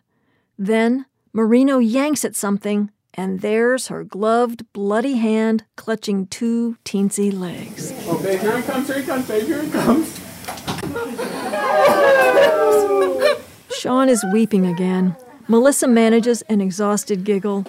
[0.56, 7.94] Then Marino yanks at something, and there's her gloved, bloody hand clutching two teensy legs.
[8.08, 10.20] Okay, here it comes, here it comes, babe, here it comes.
[13.80, 15.16] Sean is weeping again.
[15.48, 17.66] Melissa manages an exhausted giggle.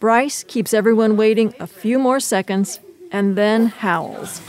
[0.00, 4.40] Bryce keeps everyone waiting a few more seconds and then howls.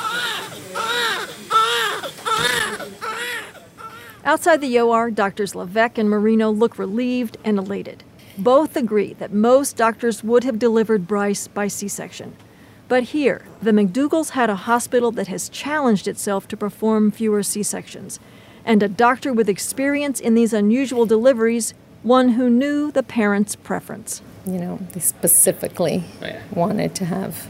[4.24, 8.06] Outside the OR, doctors Levesque and Marino look relieved and elated.
[8.38, 12.34] Both agree that most doctors would have delivered Bryce by C section.
[12.88, 17.62] But here, the McDougals had a hospital that has challenged itself to perform fewer C
[17.62, 18.22] sections,
[18.66, 24.22] and a doctor with experience in these unusual deliveries, one who knew the parents' preference.
[24.46, 26.42] You know, they specifically Oh, yeah.
[26.54, 27.48] wanted to have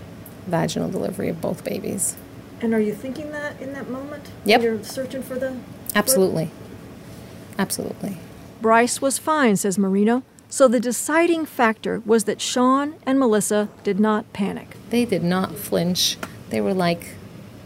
[0.48, 2.16] vaginal delivery of both babies.
[2.62, 4.30] And are you thinking that in that moment?
[4.46, 4.62] Yep.
[4.62, 5.58] You're searching for the.
[5.96, 6.50] Absolutely.
[7.58, 8.18] Absolutely.
[8.62, 14.00] Bryce was fine, says Marino, So the deciding factor was that Sean and Melissa did
[14.00, 14.78] not panic.
[14.90, 16.18] They did not flinch.
[16.50, 17.16] They were like,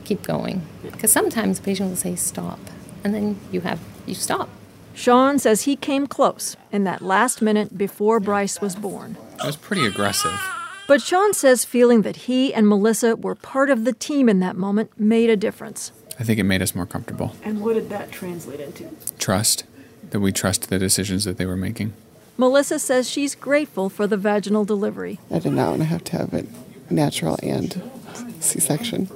[0.06, 0.62] keep going.
[0.82, 2.60] Because sometimes the patient will say, stop.
[3.08, 4.50] And then you have, you stop.
[4.94, 9.16] Sean says he came close in that last minute before Bryce was born.
[9.40, 10.38] It was pretty aggressive.
[10.90, 14.58] But Sean says feeling that he and Melissa were part of the team in that
[14.58, 15.94] moment made a difference.
[16.20, 17.34] I think it made us more comfortable.
[17.44, 18.90] And what did that translate into?
[19.18, 19.64] Trust.
[20.10, 21.94] That we trust the decisions that they were making.
[22.36, 25.18] Melissa says she's grateful for the vaginal delivery.
[25.32, 26.46] I did not want to have to have it
[26.90, 27.82] natural and
[28.42, 29.10] C section.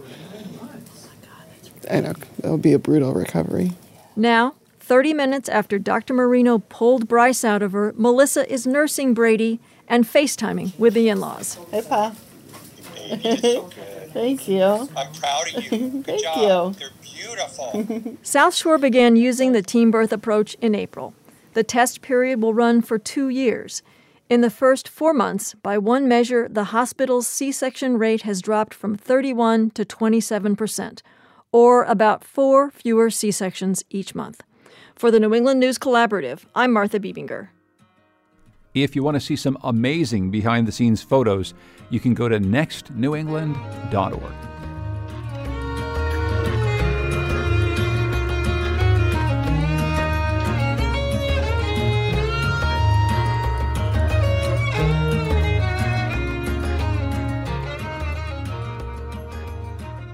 [1.89, 3.71] I know it'll be a brutal recovery.
[4.15, 6.13] Now, 30 minutes after Dr.
[6.13, 11.19] Marino pulled Bryce out of her, Melissa is nursing Brady and FaceTiming with the in
[11.19, 11.57] laws.
[11.71, 12.13] Hey, Pa.
[14.13, 14.63] Thank you.
[14.63, 15.89] I'm proud of you.
[15.89, 16.73] Good Thank job.
[16.73, 16.79] you.
[16.79, 18.17] They're beautiful.
[18.23, 21.13] South Shore began using the team birth approach in April.
[21.53, 23.83] The test period will run for two years.
[24.29, 28.73] In the first four months, by one measure, the hospital's C section rate has dropped
[28.73, 31.03] from 31 to 27 percent,
[31.51, 34.41] or about four fewer C sections each month.
[34.95, 37.49] For the New England News Collaborative, I'm Martha Bebinger.
[38.73, 41.53] If you want to see some amazing behind the scenes photos,
[41.89, 44.50] you can go to nextnewengland.org.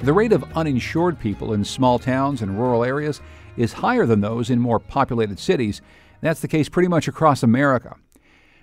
[0.07, 3.19] The rate of uninsured people in small towns and rural areas
[3.57, 5.81] is higher than those in more populated cities.
[6.21, 7.93] That's the case pretty much across America.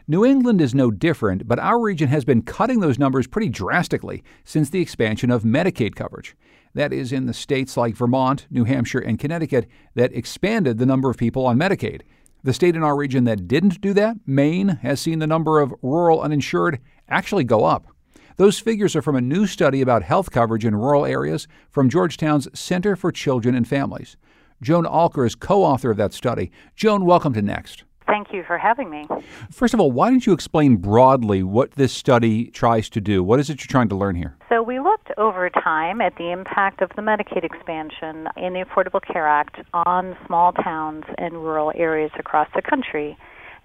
[0.09, 4.25] New England is no different, but our region has been cutting those numbers pretty drastically
[4.43, 6.35] since the expansion of Medicaid coverage.
[6.73, 11.11] That is, in the states like Vermont, New Hampshire, and Connecticut that expanded the number
[11.11, 12.05] of people on Medicaid.
[12.43, 15.75] The state in our region that didn't do that, Maine, has seen the number of
[15.83, 17.94] rural uninsured actually go up.
[18.37, 22.49] Those figures are from a new study about health coverage in rural areas from Georgetown's
[22.59, 24.17] Center for Children and Families.
[24.61, 26.51] Joan Alker is co author of that study.
[26.75, 27.85] Joan, welcome to Next.
[28.09, 29.07] Thank you for having me.
[29.53, 33.23] First of all, why don't you explain broadly what this study tries to do?
[33.23, 34.37] What is it you're trying to learn here?
[34.49, 39.01] So, we looked over time at the impact of the Medicaid expansion in the Affordable
[39.01, 43.17] Care Act on small towns and rural areas across the country.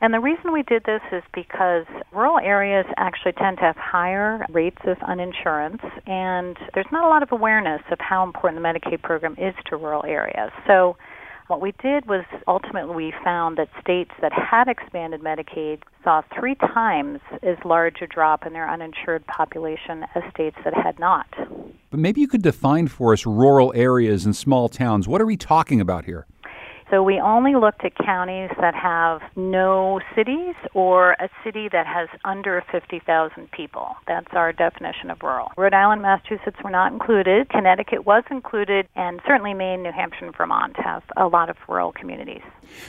[0.02, 4.46] And the reason we did this is because rural areas actually tend to have higher
[4.50, 9.02] rates of uninsurance, and there's not a lot of awareness of how important the Medicaid
[9.02, 10.52] program is to rural areas.
[10.66, 10.96] So,
[11.48, 16.54] what we did was ultimately we found that states that had expanded Medicaid saw three
[16.54, 21.26] times as large a drop in their uninsured population as states that had not.
[21.90, 25.08] But maybe you could define for us rural areas and small towns.
[25.08, 26.28] What are we talking about here?
[26.90, 32.10] So we only looked at counties that have no cities or a city that has
[32.26, 33.96] under 50,000 people.
[34.08, 35.52] That's our definition of rural.
[35.56, 37.50] Rhode Island, Massachusetts were not included.
[37.50, 41.92] Connecticut was included, and certainly Maine, New Hampshire, and Vermont have a lot of rural
[41.92, 42.42] communities.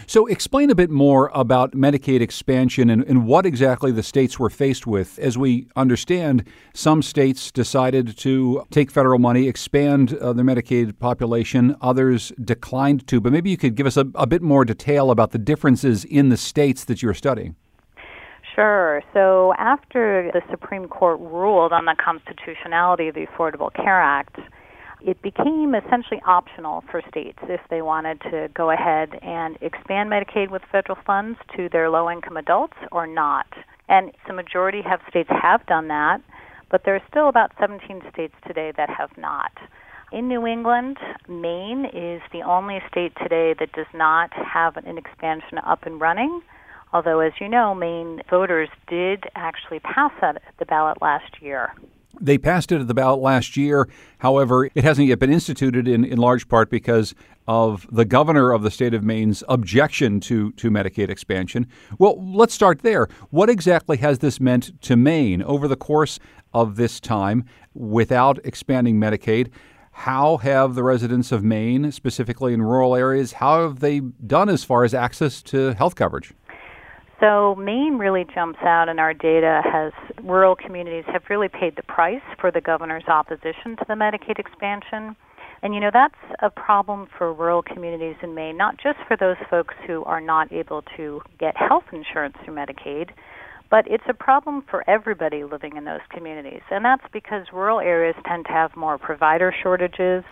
[0.06, 4.50] So, explain a bit more about Medicaid expansion and, and, what exactly the states were
[4.50, 5.18] faced with.
[5.18, 11.76] As we understand, some states decided to take federal money, expand uh, their Medicaid population,
[11.80, 13.20] others declined to.
[13.20, 16.28] But maybe you could give us a, a bit more detail about the differences in
[16.28, 17.56] the states that you're studying.
[18.54, 19.02] Sure.
[19.12, 24.38] So, after the Supreme Court ruled on the constitutionality of the Affordable Care Act,
[25.02, 30.50] it became essentially optional for states if they wanted to go ahead and expand Medicaid
[30.50, 33.46] with federal funds to their low income adults or not.
[33.88, 36.20] And the majority of states have done that,
[36.70, 39.52] but there are still about 17 states today that have not.
[40.12, 45.58] In New England, Maine is the only state today that does not have an expansion
[45.64, 46.40] up and running.
[46.92, 51.72] Although, as you know, Maine voters did actually pass that at the ballot last year.
[52.20, 53.88] They passed it at the ballot last year.
[54.18, 57.14] However, it hasn't yet been instituted in, in large part because
[57.46, 61.66] of the governor of the state of Maine's objection to, to Medicaid expansion.
[61.98, 63.08] Well, let's start there.
[63.30, 66.18] What exactly has this meant to Maine over the course
[66.52, 67.44] of this time
[67.74, 69.50] without expanding Medicaid?
[69.92, 74.64] How have the residents of Maine, specifically in rural areas, how have they done as
[74.64, 76.32] far as access to health coverage?
[77.20, 79.92] So Maine really jumps out in our data as
[80.24, 85.14] rural communities have really paid the price for the governor's opposition to the Medicaid expansion.
[85.62, 89.36] And you know, that's a problem for rural communities in Maine, not just for those
[89.50, 93.10] folks who are not able to get health insurance through Medicaid,
[93.70, 96.62] but it's a problem for everybody living in those communities.
[96.70, 100.24] And that's because rural areas tend to have more provider shortages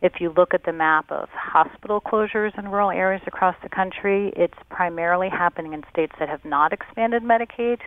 [0.00, 4.32] If you look at the map of hospital closures in rural areas across the country,
[4.36, 7.80] it's primarily happening in states that have not expanded Medicaid.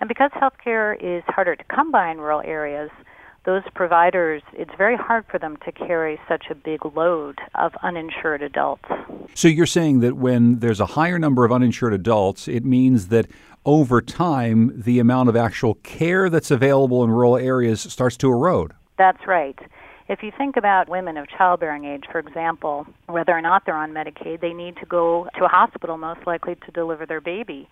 [0.00, 2.90] And because healthcare is harder to come by in rural areas,
[3.46, 8.42] those providers, it's very hard for them to carry such a big load of uninsured
[8.42, 8.84] adults.
[9.34, 13.26] So you're saying that when there's a higher number of uninsured adults, it means that
[13.64, 18.72] over time, the amount of actual care that's available in rural areas starts to erode.
[18.98, 19.58] That's right.
[20.08, 23.92] If you think about women of childbearing age, for example, whether or not they're on
[23.92, 27.68] Medicaid, they need to go to a hospital most likely to deliver their baby.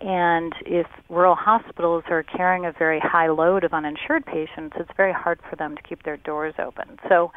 [0.00, 5.12] And if rural hospitals are carrying a very high load of uninsured patients, it's very
[5.12, 6.98] hard for them to keep their doors open.
[7.08, 7.32] So,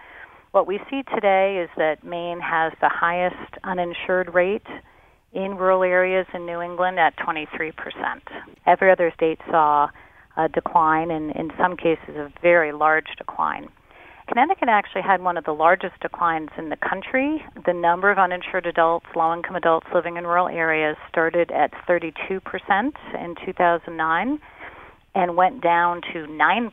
[0.52, 4.68] what we see today is that Maine has the highest uninsured rate
[5.34, 7.74] in rural areas in New England at 23%.
[8.68, 9.90] Every other state saw
[10.38, 13.68] a decline, and in some cases, a very large decline.
[14.28, 17.44] Connecticut actually had one of the largest declines in the country.
[17.66, 22.12] The number of uninsured adults, low income adults living in rural areas, started at 32%
[23.20, 24.40] in 2009
[25.16, 26.72] and went down to 9%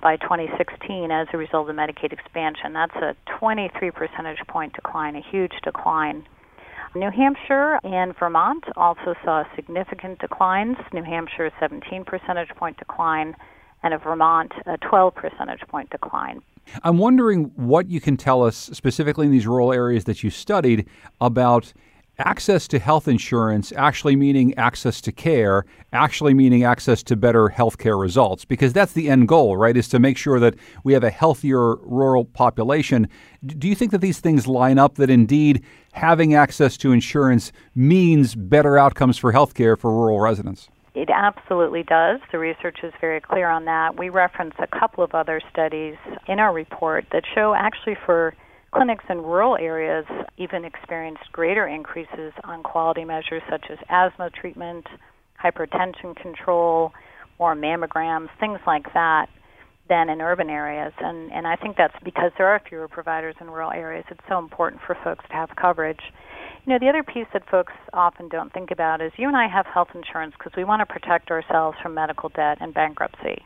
[0.00, 2.72] by 2016 as a result of Medicaid expansion.
[2.72, 6.24] That's a 23 percentage point decline, a huge decline.
[6.94, 10.76] New Hampshire and Vermont also saw significant declines.
[10.92, 13.34] New Hampshire, 17 percentage point decline,
[13.82, 16.40] and a Vermont, a 12 percentage point decline.
[16.82, 20.88] I'm wondering what you can tell us specifically in these rural areas that you studied
[21.20, 21.72] about
[22.18, 25.64] access to health insurance actually meaning access to care,
[25.94, 29.76] actually meaning access to better healthcare results, because that's the end goal, right?
[29.76, 30.54] Is to make sure that
[30.84, 33.08] we have a healthier rural population.
[33.46, 38.34] Do you think that these things line up, that indeed having access to insurance means
[38.34, 40.68] better outcomes for healthcare for rural residents?
[40.94, 42.20] It absolutely does.
[42.32, 43.96] The research is very clear on that.
[43.96, 45.94] We reference a couple of other studies
[46.26, 48.34] in our report that show actually for
[48.72, 50.04] clinics in rural areas
[50.36, 54.86] even experienced greater increases on quality measures such as asthma treatment,
[55.42, 56.92] hypertension control,
[57.38, 59.26] more mammograms, things like that
[59.88, 60.92] than in urban areas.
[61.00, 64.04] And, and I think that's because there are fewer providers in rural areas.
[64.10, 66.00] It's so important for folks to have coverage.
[66.66, 69.48] You know, the other piece that folks often don't think about is you and I
[69.48, 73.42] have health insurance because we want to protect ourselves from medical debt and bankruptcy.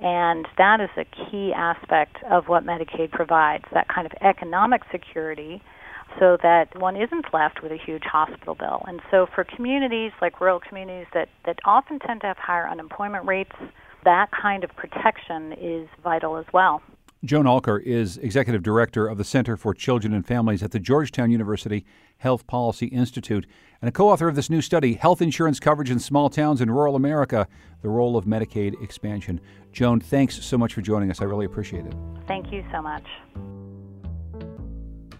[0.00, 5.60] And that is a key aspect of what Medicaid provides that kind of economic security
[6.18, 8.82] so that one isn't left with a huge hospital bill.
[8.86, 13.26] And so for communities like rural communities that, that often tend to have higher unemployment
[13.26, 13.52] rates,
[14.04, 16.80] that kind of protection is vital as well.
[17.24, 21.32] Joan Alker is Executive Director of the Center for Children and Families at the Georgetown
[21.32, 21.84] University
[22.18, 23.44] Health Policy Institute
[23.82, 26.70] and a co author of this new study, Health Insurance Coverage in Small Towns in
[26.70, 27.48] Rural America
[27.82, 29.40] The Role of Medicaid Expansion.
[29.72, 31.20] Joan, thanks so much for joining us.
[31.20, 31.94] I really appreciate it.
[32.28, 33.04] Thank you so much.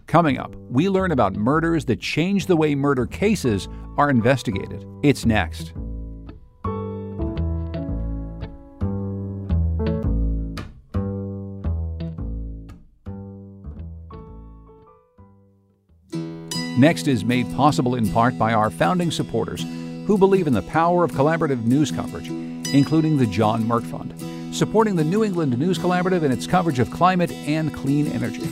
[0.06, 4.86] Coming up, we learn about murders that change the way murder cases are investigated.
[5.02, 5.72] It's next.
[16.78, 19.64] Next is made possible in part by our founding supporters
[20.06, 24.14] who believe in the power of collaborative news coverage, including the John Merck Fund,
[24.54, 28.44] supporting the New England News Collaborative in its coverage of climate and clean energy.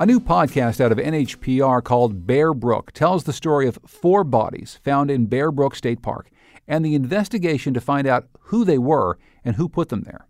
[0.00, 4.80] A new podcast out of NHPR called Bear Brook tells the story of four bodies
[4.82, 6.30] found in Bear Brook State Park
[6.66, 10.26] and the investigation to find out who they were and who put them there.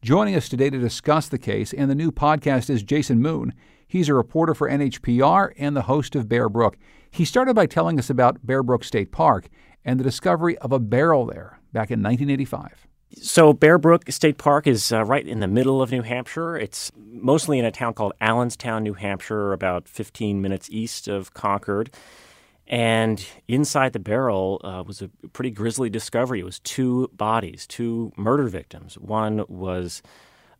[0.00, 3.52] Joining us today to discuss the case and the new podcast is Jason Moon.
[3.88, 6.78] He's a reporter for NHPR and the host of Bear Brook.
[7.10, 9.48] He started by telling us about Bear Brook State Park
[9.84, 12.86] and the discovery of a barrel there back in 1985.
[13.16, 16.56] So, Bear Brook State Park is uh, right in the middle of New Hampshire.
[16.56, 21.90] It's mostly in a town called Allenstown, New Hampshire, about 15 minutes east of Concord.
[22.68, 26.40] And inside the barrel uh, was a pretty grisly discovery.
[26.40, 28.98] It was two bodies, two murder victims.
[28.98, 30.02] One was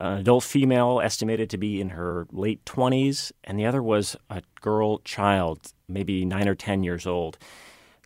[0.00, 4.42] an adult female, estimated to be in her late 20s, and the other was a
[4.62, 7.36] girl child, maybe nine or 10 years old.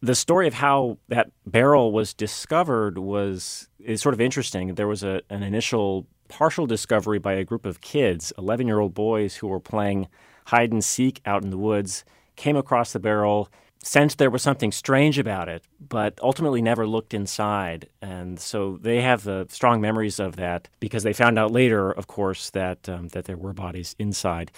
[0.01, 4.75] The story of how that barrel was discovered was is sort of interesting.
[4.75, 8.95] There was a, an initial partial discovery by a group of kids, 11 year old
[8.95, 10.09] boys who were playing
[10.47, 13.49] hide and seek out in the woods, came across the barrel
[13.83, 17.89] sensed there was something strange about it, but ultimately never looked inside.
[18.01, 22.07] And so they have uh, strong memories of that because they found out later, of
[22.07, 24.51] course, that um, that there were bodies inside.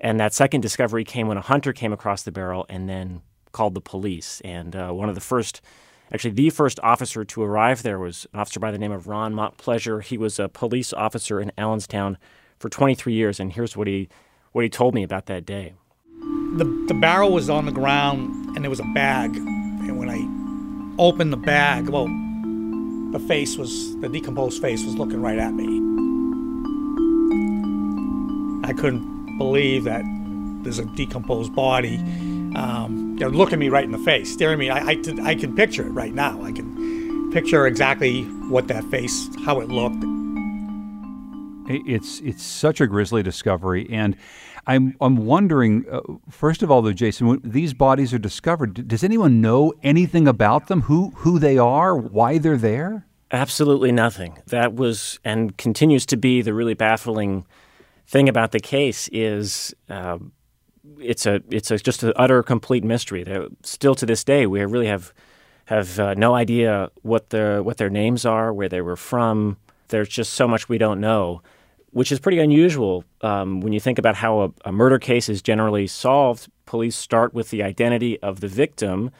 [0.00, 3.74] And that second discovery came when a hunter came across the barrel and then called
[3.74, 4.40] the police.
[4.44, 5.60] And uh, one of the first
[6.10, 9.34] Actually, the first officer to arrive there was an officer by the name of Ron
[9.34, 10.02] Montpleasure.
[10.02, 12.16] He was a police officer in Allenstown
[12.58, 14.08] for 23 years, and here's what he
[14.52, 15.74] what he told me about that day.
[16.56, 20.26] The the barrel was on the ground, and there was a bag, and when I
[21.00, 22.06] opened the bag, well,
[23.12, 25.66] the face was the decomposed face was looking right at me.
[28.66, 30.02] I couldn't believe that
[30.62, 31.98] there's a decomposed body
[32.56, 34.70] um, you know, looking me right in the face, staring me.
[34.70, 36.42] I, I, I can picture it right now.
[36.42, 40.04] I can picture exactly what that face, how it looked.
[41.70, 44.16] It's it's such a grisly discovery, and
[44.68, 45.86] I'm I'm wondering.
[45.90, 46.00] Uh,
[46.30, 50.68] first of all, though, Jason, when these bodies are discovered, does anyone know anything about
[50.68, 50.82] them?
[50.82, 51.96] Who who they are?
[51.96, 53.06] Why they're there?
[53.30, 54.38] Absolutely nothing.
[54.46, 57.46] That was and continues to be the really baffling
[58.06, 59.74] thing about the case is.
[59.88, 60.18] Uh,
[61.00, 63.24] it's a it's a, just an utter complete mystery.
[63.24, 65.12] They're, still to this day, we really have
[65.66, 69.56] have uh, no idea what their what their names are, where they were from.
[69.88, 71.42] There's just so much we don't know,
[71.90, 75.42] which is pretty unusual um, when you think about how a, a, murder case is
[75.42, 76.48] generally solved.
[76.66, 79.10] Police start with the identity of the victim.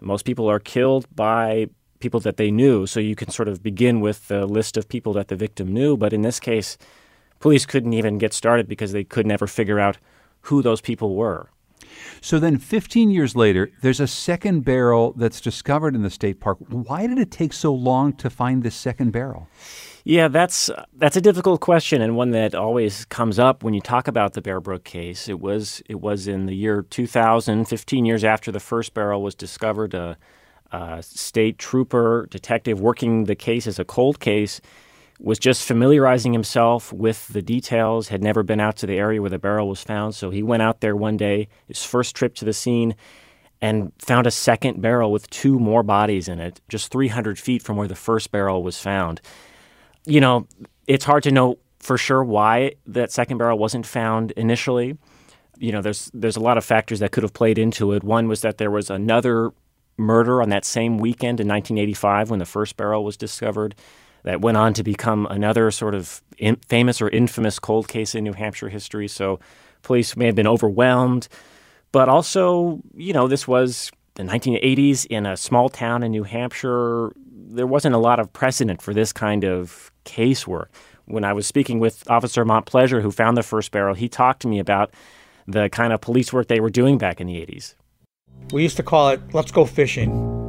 [0.00, 1.68] Most people are killed by
[2.00, 5.12] people that they knew, so you can sort of begin with the list of people
[5.14, 5.96] that the victim knew.
[5.96, 6.76] But in this case,
[7.40, 9.98] police couldn't even get started because they could never figure out
[10.42, 11.48] who those people were.
[12.20, 16.58] So then 15 years later, there's a second barrel that's discovered in the state park.
[16.68, 19.48] Why did it take so long to find this second barrel?
[20.04, 24.06] Yeah, that's that's a difficult question and one that always comes up when you talk
[24.06, 25.28] about the Bear Brook case.
[25.28, 29.34] It was it was in the year 2000, 15 years after the first barrel was
[29.34, 29.94] discovered.
[29.94, 30.16] A,
[30.70, 34.60] a state trooper detective working the case as a cold case
[35.18, 39.30] was just familiarizing himself with the details, had never been out to the area where
[39.30, 40.14] the barrel was found.
[40.14, 42.94] So he went out there one day, his first trip to the scene,
[43.60, 47.76] and found a second barrel with two more bodies in it, just 300 feet from
[47.76, 49.20] where the first barrel was found.
[50.04, 50.46] You know,
[50.86, 54.98] it's hard to know for sure why that second barrel wasn't found initially.
[55.58, 58.04] You know, there's there's a lot of factors that could have played into it.
[58.04, 59.52] One was that there was another
[59.96, 63.74] murder on that same weekend in 1985 when the first barrel was discovered
[64.26, 68.24] that went on to become another sort of in, famous or infamous cold case in
[68.24, 69.06] New Hampshire history.
[69.06, 69.38] So
[69.82, 71.28] police may have been overwhelmed,
[71.92, 77.12] but also, you know, this was the 1980s in a small town in New Hampshire.
[77.24, 80.66] There wasn't a lot of precedent for this kind of casework.
[81.04, 84.48] When I was speaking with Officer Montpleasure, who found the first barrel, he talked to
[84.48, 84.90] me about
[85.46, 87.74] the kind of police work they were doing back in the 80s.
[88.50, 90.45] We used to call it, let's go fishing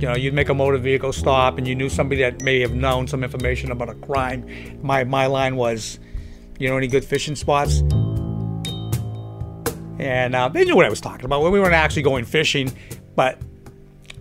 [0.00, 2.74] you know, you'd make a motor vehicle stop and you knew somebody that may have
[2.74, 4.78] known some information about a crime.
[4.82, 5.98] My, my line was,
[6.58, 7.80] you know any good fishing spots?
[9.98, 11.42] And uh, they knew what I was talking about.
[11.50, 12.70] We weren't actually going fishing,
[13.14, 13.38] but,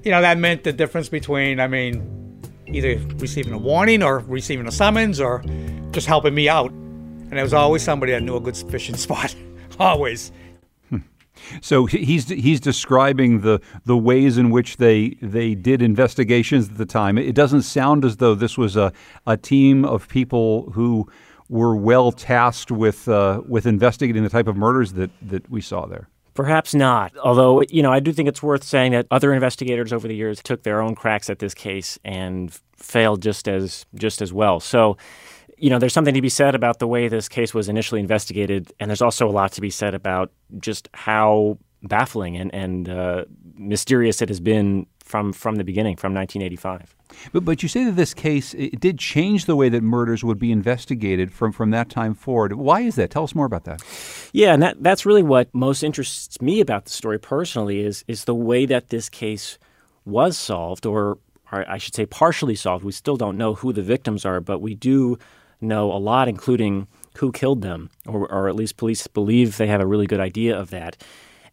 [0.04, 4.68] you know, that meant the difference between, I mean, either receiving a warning or receiving
[4.68, 5.44] a summons or
[5.92, 6.72] just helping me out.
[6.72, 9.36] And there was always somebody that knew a good fishing spot.
[9.80, 10.32] always.
[11.62, 16.86] So he's he's describing the the ways in which they they did investigations at the
[16.86, 17.18] time.
[17.18, 18.92] It doesn't sound as though this was a,
[19.26, 21.10] a team of people who
[21.50, 25.86] were well tasked with uh, with investigating the type of murders that that we saw
[25.86, 26.10] there.
[26.36, 27.14] Perhaps not.
[27.24, 30.44] Although, you know, I do think it's worth saying that other investigators over the years
[30.44, 34.60] took their own cracks at this case and failed just as just as well.
[34.60, 34.98] So,
[35.58, 38.74] you know, there's something to be said about the way this case was initially investigated,
[38.80, 43.26] and there's also a lot to be said about just how baffling and, and uh,
[43.58, 46.96] mysterious it has been from from the beginning, from 1985.
[47.32, 50.40] But but you say that this case it did change the way that murders would
[50.40, 52.54] be investigated from from that time forward.
[52.54, 53.12] Why is that?
[53.12, 53.82] Tell us more about that.
[54.34, 58.26] Yeah, and that that's really what most interests me about the story personally is is
[58.26, 59.58] the way that this case
[60.06, 61.18] was solved, or,
[61.52, 62.84] or I should say, partially solved.
[62.84, 65.18] We still don't know who the victims are, but we do
[65.62, 66.88] know a lot, including
[67.18, 70.58] who killed them, or, or at least police believe they have a really good idea
[70.58, 70.98] of that.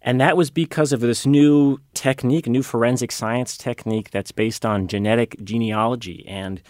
[0.03, 4.88] And that was because of this new technique, new forensic science technique that's based on
[4.88, 6.24] genetic genealogy.
[6.26, 6.61] And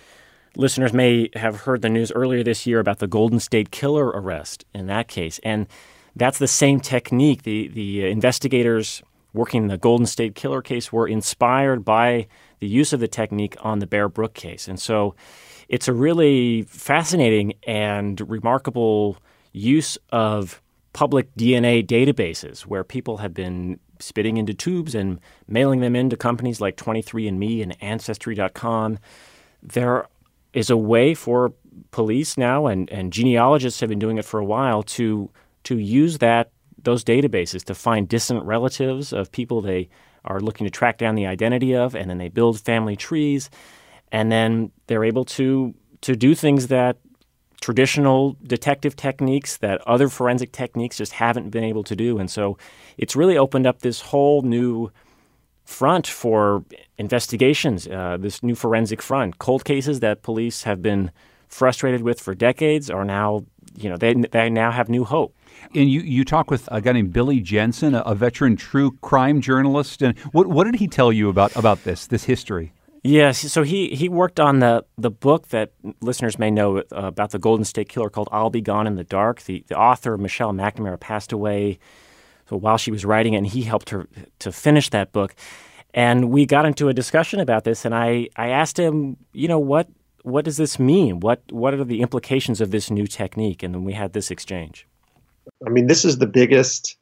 [0.55, 4.67] listeners may have heard the news earlier this year about the Golden State Killer arrest
[4.75, 5.41] in that case.
[5.43, 5.67] And
[6.15, 7.45] that's the same technique.
[7.45, 9.03] The, the investigators
[9.33, 12.27] working the Golden State Killer case were inspired by
[12.61, 14.69] the use of the technique on the Bear Brook case.
[14.69, 15.15] And so
[15.73, 19.17] it's a really fascinating and remarkable
[19.53, 20.61] use of
[20.93, 25.19] public DNA databases where people have been spitting into tubes and
[25.49, 28.99] mailing them into companies like 23andMe and Ancestry.com.
[29.63, 30.07] There
[30.53, 31.55] is a way for
[31.91, 35.31] police now and, and genealogists have been doing it for a while to
[35.65, 36.51] to use that
[36.83, 39.89] those databases to find distant relatives of people they
[40.25, 43.49] are looking to track down the identity of, and then they build family trees,
[44.13, 46.99] and then they're able to to do things that
[47.61, 52.19] traditional detective techniques that other forensic techniques just haven't been able to do.
[52.19, 52.59] And so
[52.99, 54.91] it's really opened up this whole new
[55.65, 56.65] front for
[56.99, 59.39] investigations, uh, this new forensic front.
[59.39, 61.13] Cold cases that police have been
[61.49, 63.45] frustrated with for decades are now,
[63.77, 65.33] you know, they, they now have new hope.
[65.73, 69.41] And you, you talk with a guy named Billy Jensen, a, a veteran true crime
[69.41, 70.03] journalist.
[70.03, 72.73] And what, what did he tell you about, about this, this history?
[73.05, 77.31] Yes, so he, he worked on the, the book that listeners may know uh, about
[77.31, 79.43] the Golden State Killer called I'll Be Gone in the Dark.
[79.43, 81.81] The, the author, Michelle McNamara, passed away
[82.49, 84.07] so while she was writing it, and he helped her
[84.41, 85.35] to finish that book.
[85.95, 89.59] And we got into a discussion about this, and I, I asked him, you know,
[89.59, 89.89] what
[90.23, 91.19] what does this mean?
[91.21, 93.63] What what are the implications of this new technique?
[93.63, 94.87] And then we had this exchange.
[95.67, 96.97] I mean, this is the biggest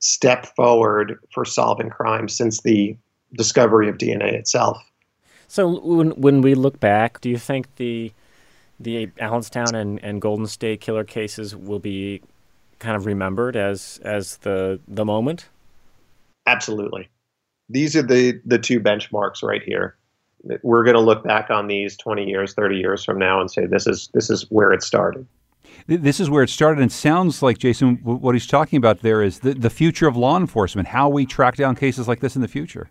[0.00, 2.96] step forward for solving crime since the
[3.36, 4.78] discovery of DNA itself.
[5.48, 8.12] So when when we look back, do you think the
[8.78, 12.22] the Allenstown and, and Golden State killer cases will be
[12.78, 15.48] kind of remembered as as the the moment?
[16.46, 17.08] Absolutely.
[17.68, 19.96] These are the the two benchmarks right here.
[20.62, 23.66] We're going to look back on these 20 years, 30 years from now and say
[23.66, 25.26] this is this is where it started.
[25.88, 27.96] This is where it started, and sounds like Jason.
[28.02, 31.56] What he's talking about there is the, the future of law enforcement, how we track
[31.56, 32.88] down cases like this in the future.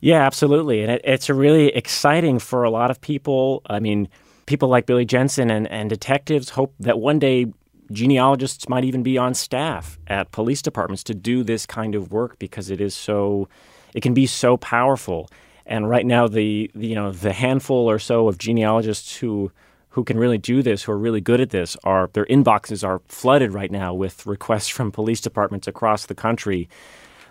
[0.00, 0.82] Yeah, absolutely.
[0.82, 3.62] And it, it's really exciting for a lot of people.
[3.66, 4.08] I mean,
[4.46, 7.46] people like Billy Jensen and, and detectives hope that one day
[7.90, 12.38] genealogists might even be on staff at police departments to do this kind of work
[12.38, 13.48] because it is so,
[13.94, 15.30] it can be so powerful.
[15.66, 19.52] And right now, the, the you know the handful or so of genealogists who
[19.90, 23.00] who can really do this, who are really good at this, are their inboxes are
[23.08, 26.68] flooded right now with requests from police departments across the country.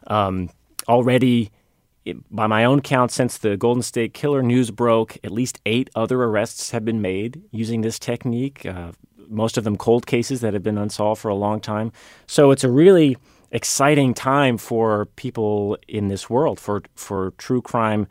[0.05, 0.49] Um,
[0.87, 1.49] already
[2.31, 6.23] by my own count, since the Golden State Killer news broke, at least eight other
[6.23, 8.65] arrests have been made using this technique.
[8.65, 8.91] Uh,
[9.29, 11.91] most of them cold cases that have been unsolved for a long time.
[12.27, 13.17] So it's a really
[13.51, 18.07] exciting time for people in this world, for for true crime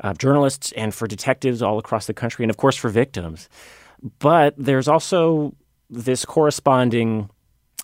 [0.00, 3.48] uh, journalists and for detectives all across the country, and of course for victims.
[4.18, 5.54] But there's also
[5.90, 7.30] this corresponding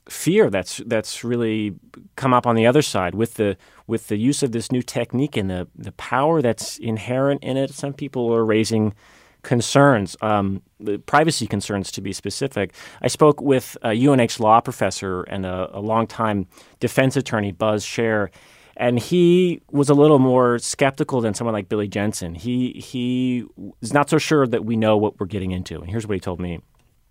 [0.09, 1.75] fear that's that's really
[2.17, 3.57] come up on the other side with the
[3.91, 7.71] with the use of this new technique and the the power that's inherent in it.
[7.75, 8.95] Some people are raising
[9.43, 10.63] concerns, um,
[11.07, 12.75] privacy concerns to be specific.
[13.03, 16.47] I spoke with a UNH law professor and a, a longtime
[16.79, 18.29] defense attorney, Buzz Scherr,
[18.77, 22.35] and he was a little more skeptical than someone like Billy Jensen.
[22.35, 23.45] He he
[23.83, 25.81] is not so sure that we know what we're getting into.
[25.81, 26.61] And here's what he told me.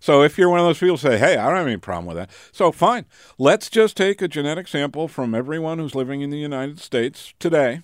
[0.00, 2.16] So if you're one of those people say, "Hey, I don't have any problem with
[2.16, 3.04] that," so fine.
[3.38, 7.82] Let's just take a genetic sample from everyone who's living in the United States today,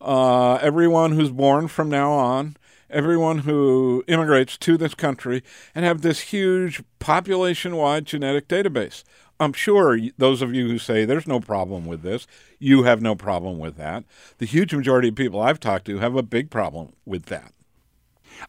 [0.00, 2.56] uh, everyone who's born from now on,
[2.88, 5.42] everyone who immigrates to this country,
[5.74, 9.04] and have this huge population-wide genetic database.
[9.38, 12.26] I'm sure those of you who say there's no problem with this,
[12.58, 14.04] you have no problem with that.
[14.38, 17.52] The huge majority of people I've talked to have a big problem with that.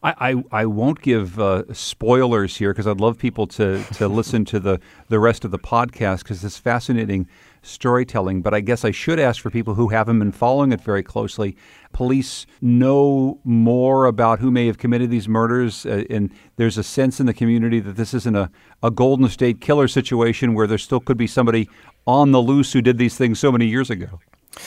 [0.02, 4.44] I, I, I won't give uh, spoilers here because I'd love people to, to listen
[4.46, 7.26] to the, the rest of the podcast because it's fascinating
[7.62, 8.42] storytelling.
[8.42, 11.56] But I guess I should ask for people who haven't been following it very closely.
[11.92, 17.20] Police know more about who may have committed these murders, uh, and there's a sense
[17.20, 18.50] in the community that this isn't a,
[18.82, 21.68] a Golden State killer situation where there still could be somebody
[22.06, 24.20] on the loose who did these things so many years ago.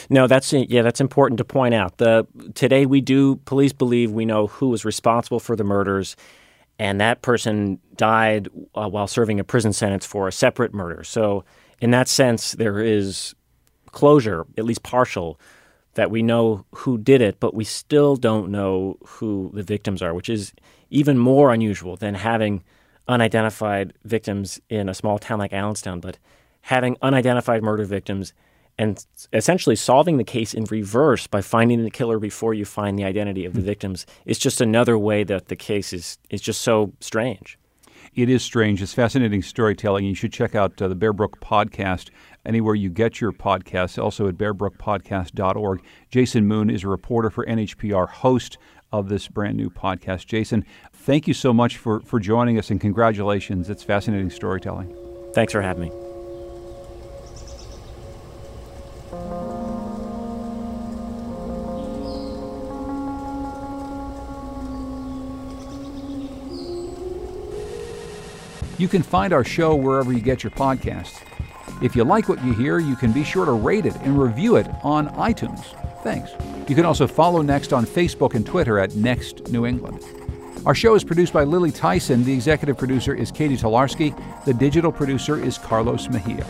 [0.09, 1.97] No, that's yeah, that's important to point out.
[1.97, 6.15] The today we do police believe we know who was responsible for the murders,
[6.79, 11.03] and that person died uh, while serving a prison sentence for a separate murder.
[11.03, 11.43] So,
[11.79, 13.35] in that sense, there is
[13.91, 15.39] closure, at least partial,
[15.95, 20.13] that we know who did it, but we still don't know who the victims are,
[20.13, 20.53] which is
[20.89, 22.63] even more unusual than having
[23.07, 26.17] unidentified victims in a small town like Allenstown, but
[26.61, 28.33] having unidentified murder victims
[28.77, 33.03] and essentially solving the case in reverse by finding the killer before you find the
[33.03, 36.93] identity of the victims is just another way that the case is is just so
[36.99, 37.57] strange.
[38.13, 38.81] It is strange.
[38.81, 40.05] It's fascinating storytelling.
[40.05, 42.09] You should check out uh, the Bear Brook podcast
[42.45, 45.81] anywhere you get your podcasts, also at bearbrookpodcast.org.
[46.09, 48.57] Jason Moon is a reporter for NHPR, host
[48.91, 50.25] of this brand new podcast.
[50.25, 53.69] Jason, thank you so much for, for joining us and congratulations.
[53.69, 54.93] It's fascinating storytelling.
[55.33, 56.10] Thanks for having me.
[68.81, 71.21] You can find our show wherever you get your podcasts.
[71.83, 74.55] If you like what you hear, you can be sure to rate it and review
[74.55, 75.63] it on iTunes.
[76.01, 76.31] Thanks.
[76.67, 80.03] You can also follow Next on Facebook and Twitter at Next New England.
[80.65, 82.23] Our show is produced by Lily Tyson.
[82.23, 84.15] The executive producer is Katie Tolarski.
[84.45, 86.47] The digital producer is Carlos Mejia.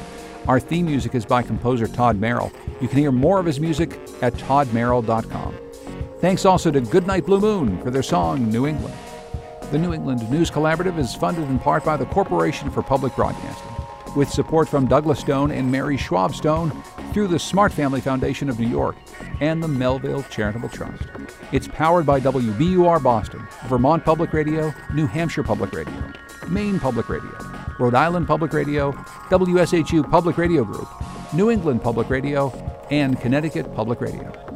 [0.47, 2.53] Our theme music is by composer Todd Merrill.
[2.79, 5.53] You can hear more of his music at toddmerrill.com.
[6.21, 8.95] Thanks also to Goodnight Blue Moon for their song New England.
[9.71, 13.71] The New England News Collaborative is funded in part by the Corporation for Public Broadcasting,
[14.17, 16.71] with support from Douglas Stone and Mary Schwab Stone
[17.13, 18.97] through the Smart Family Foundation of New York
[19.39, 21.03] and the Melville Charitable Trust.
[21.53, 26.11] It's powered by WBUR Boston, Vermont Public Radio, New Hampshire Public Radio,
[26.49, 27.31] Maine Public Radio,
[27.79, 28.91] Rhode Island Public Radio,
[29.29, 30.89] WSHU Public Radio Group,
[31.33, 32.51] New England Public Radio,
[32.91, 34.50] and Connecticut Public Radio.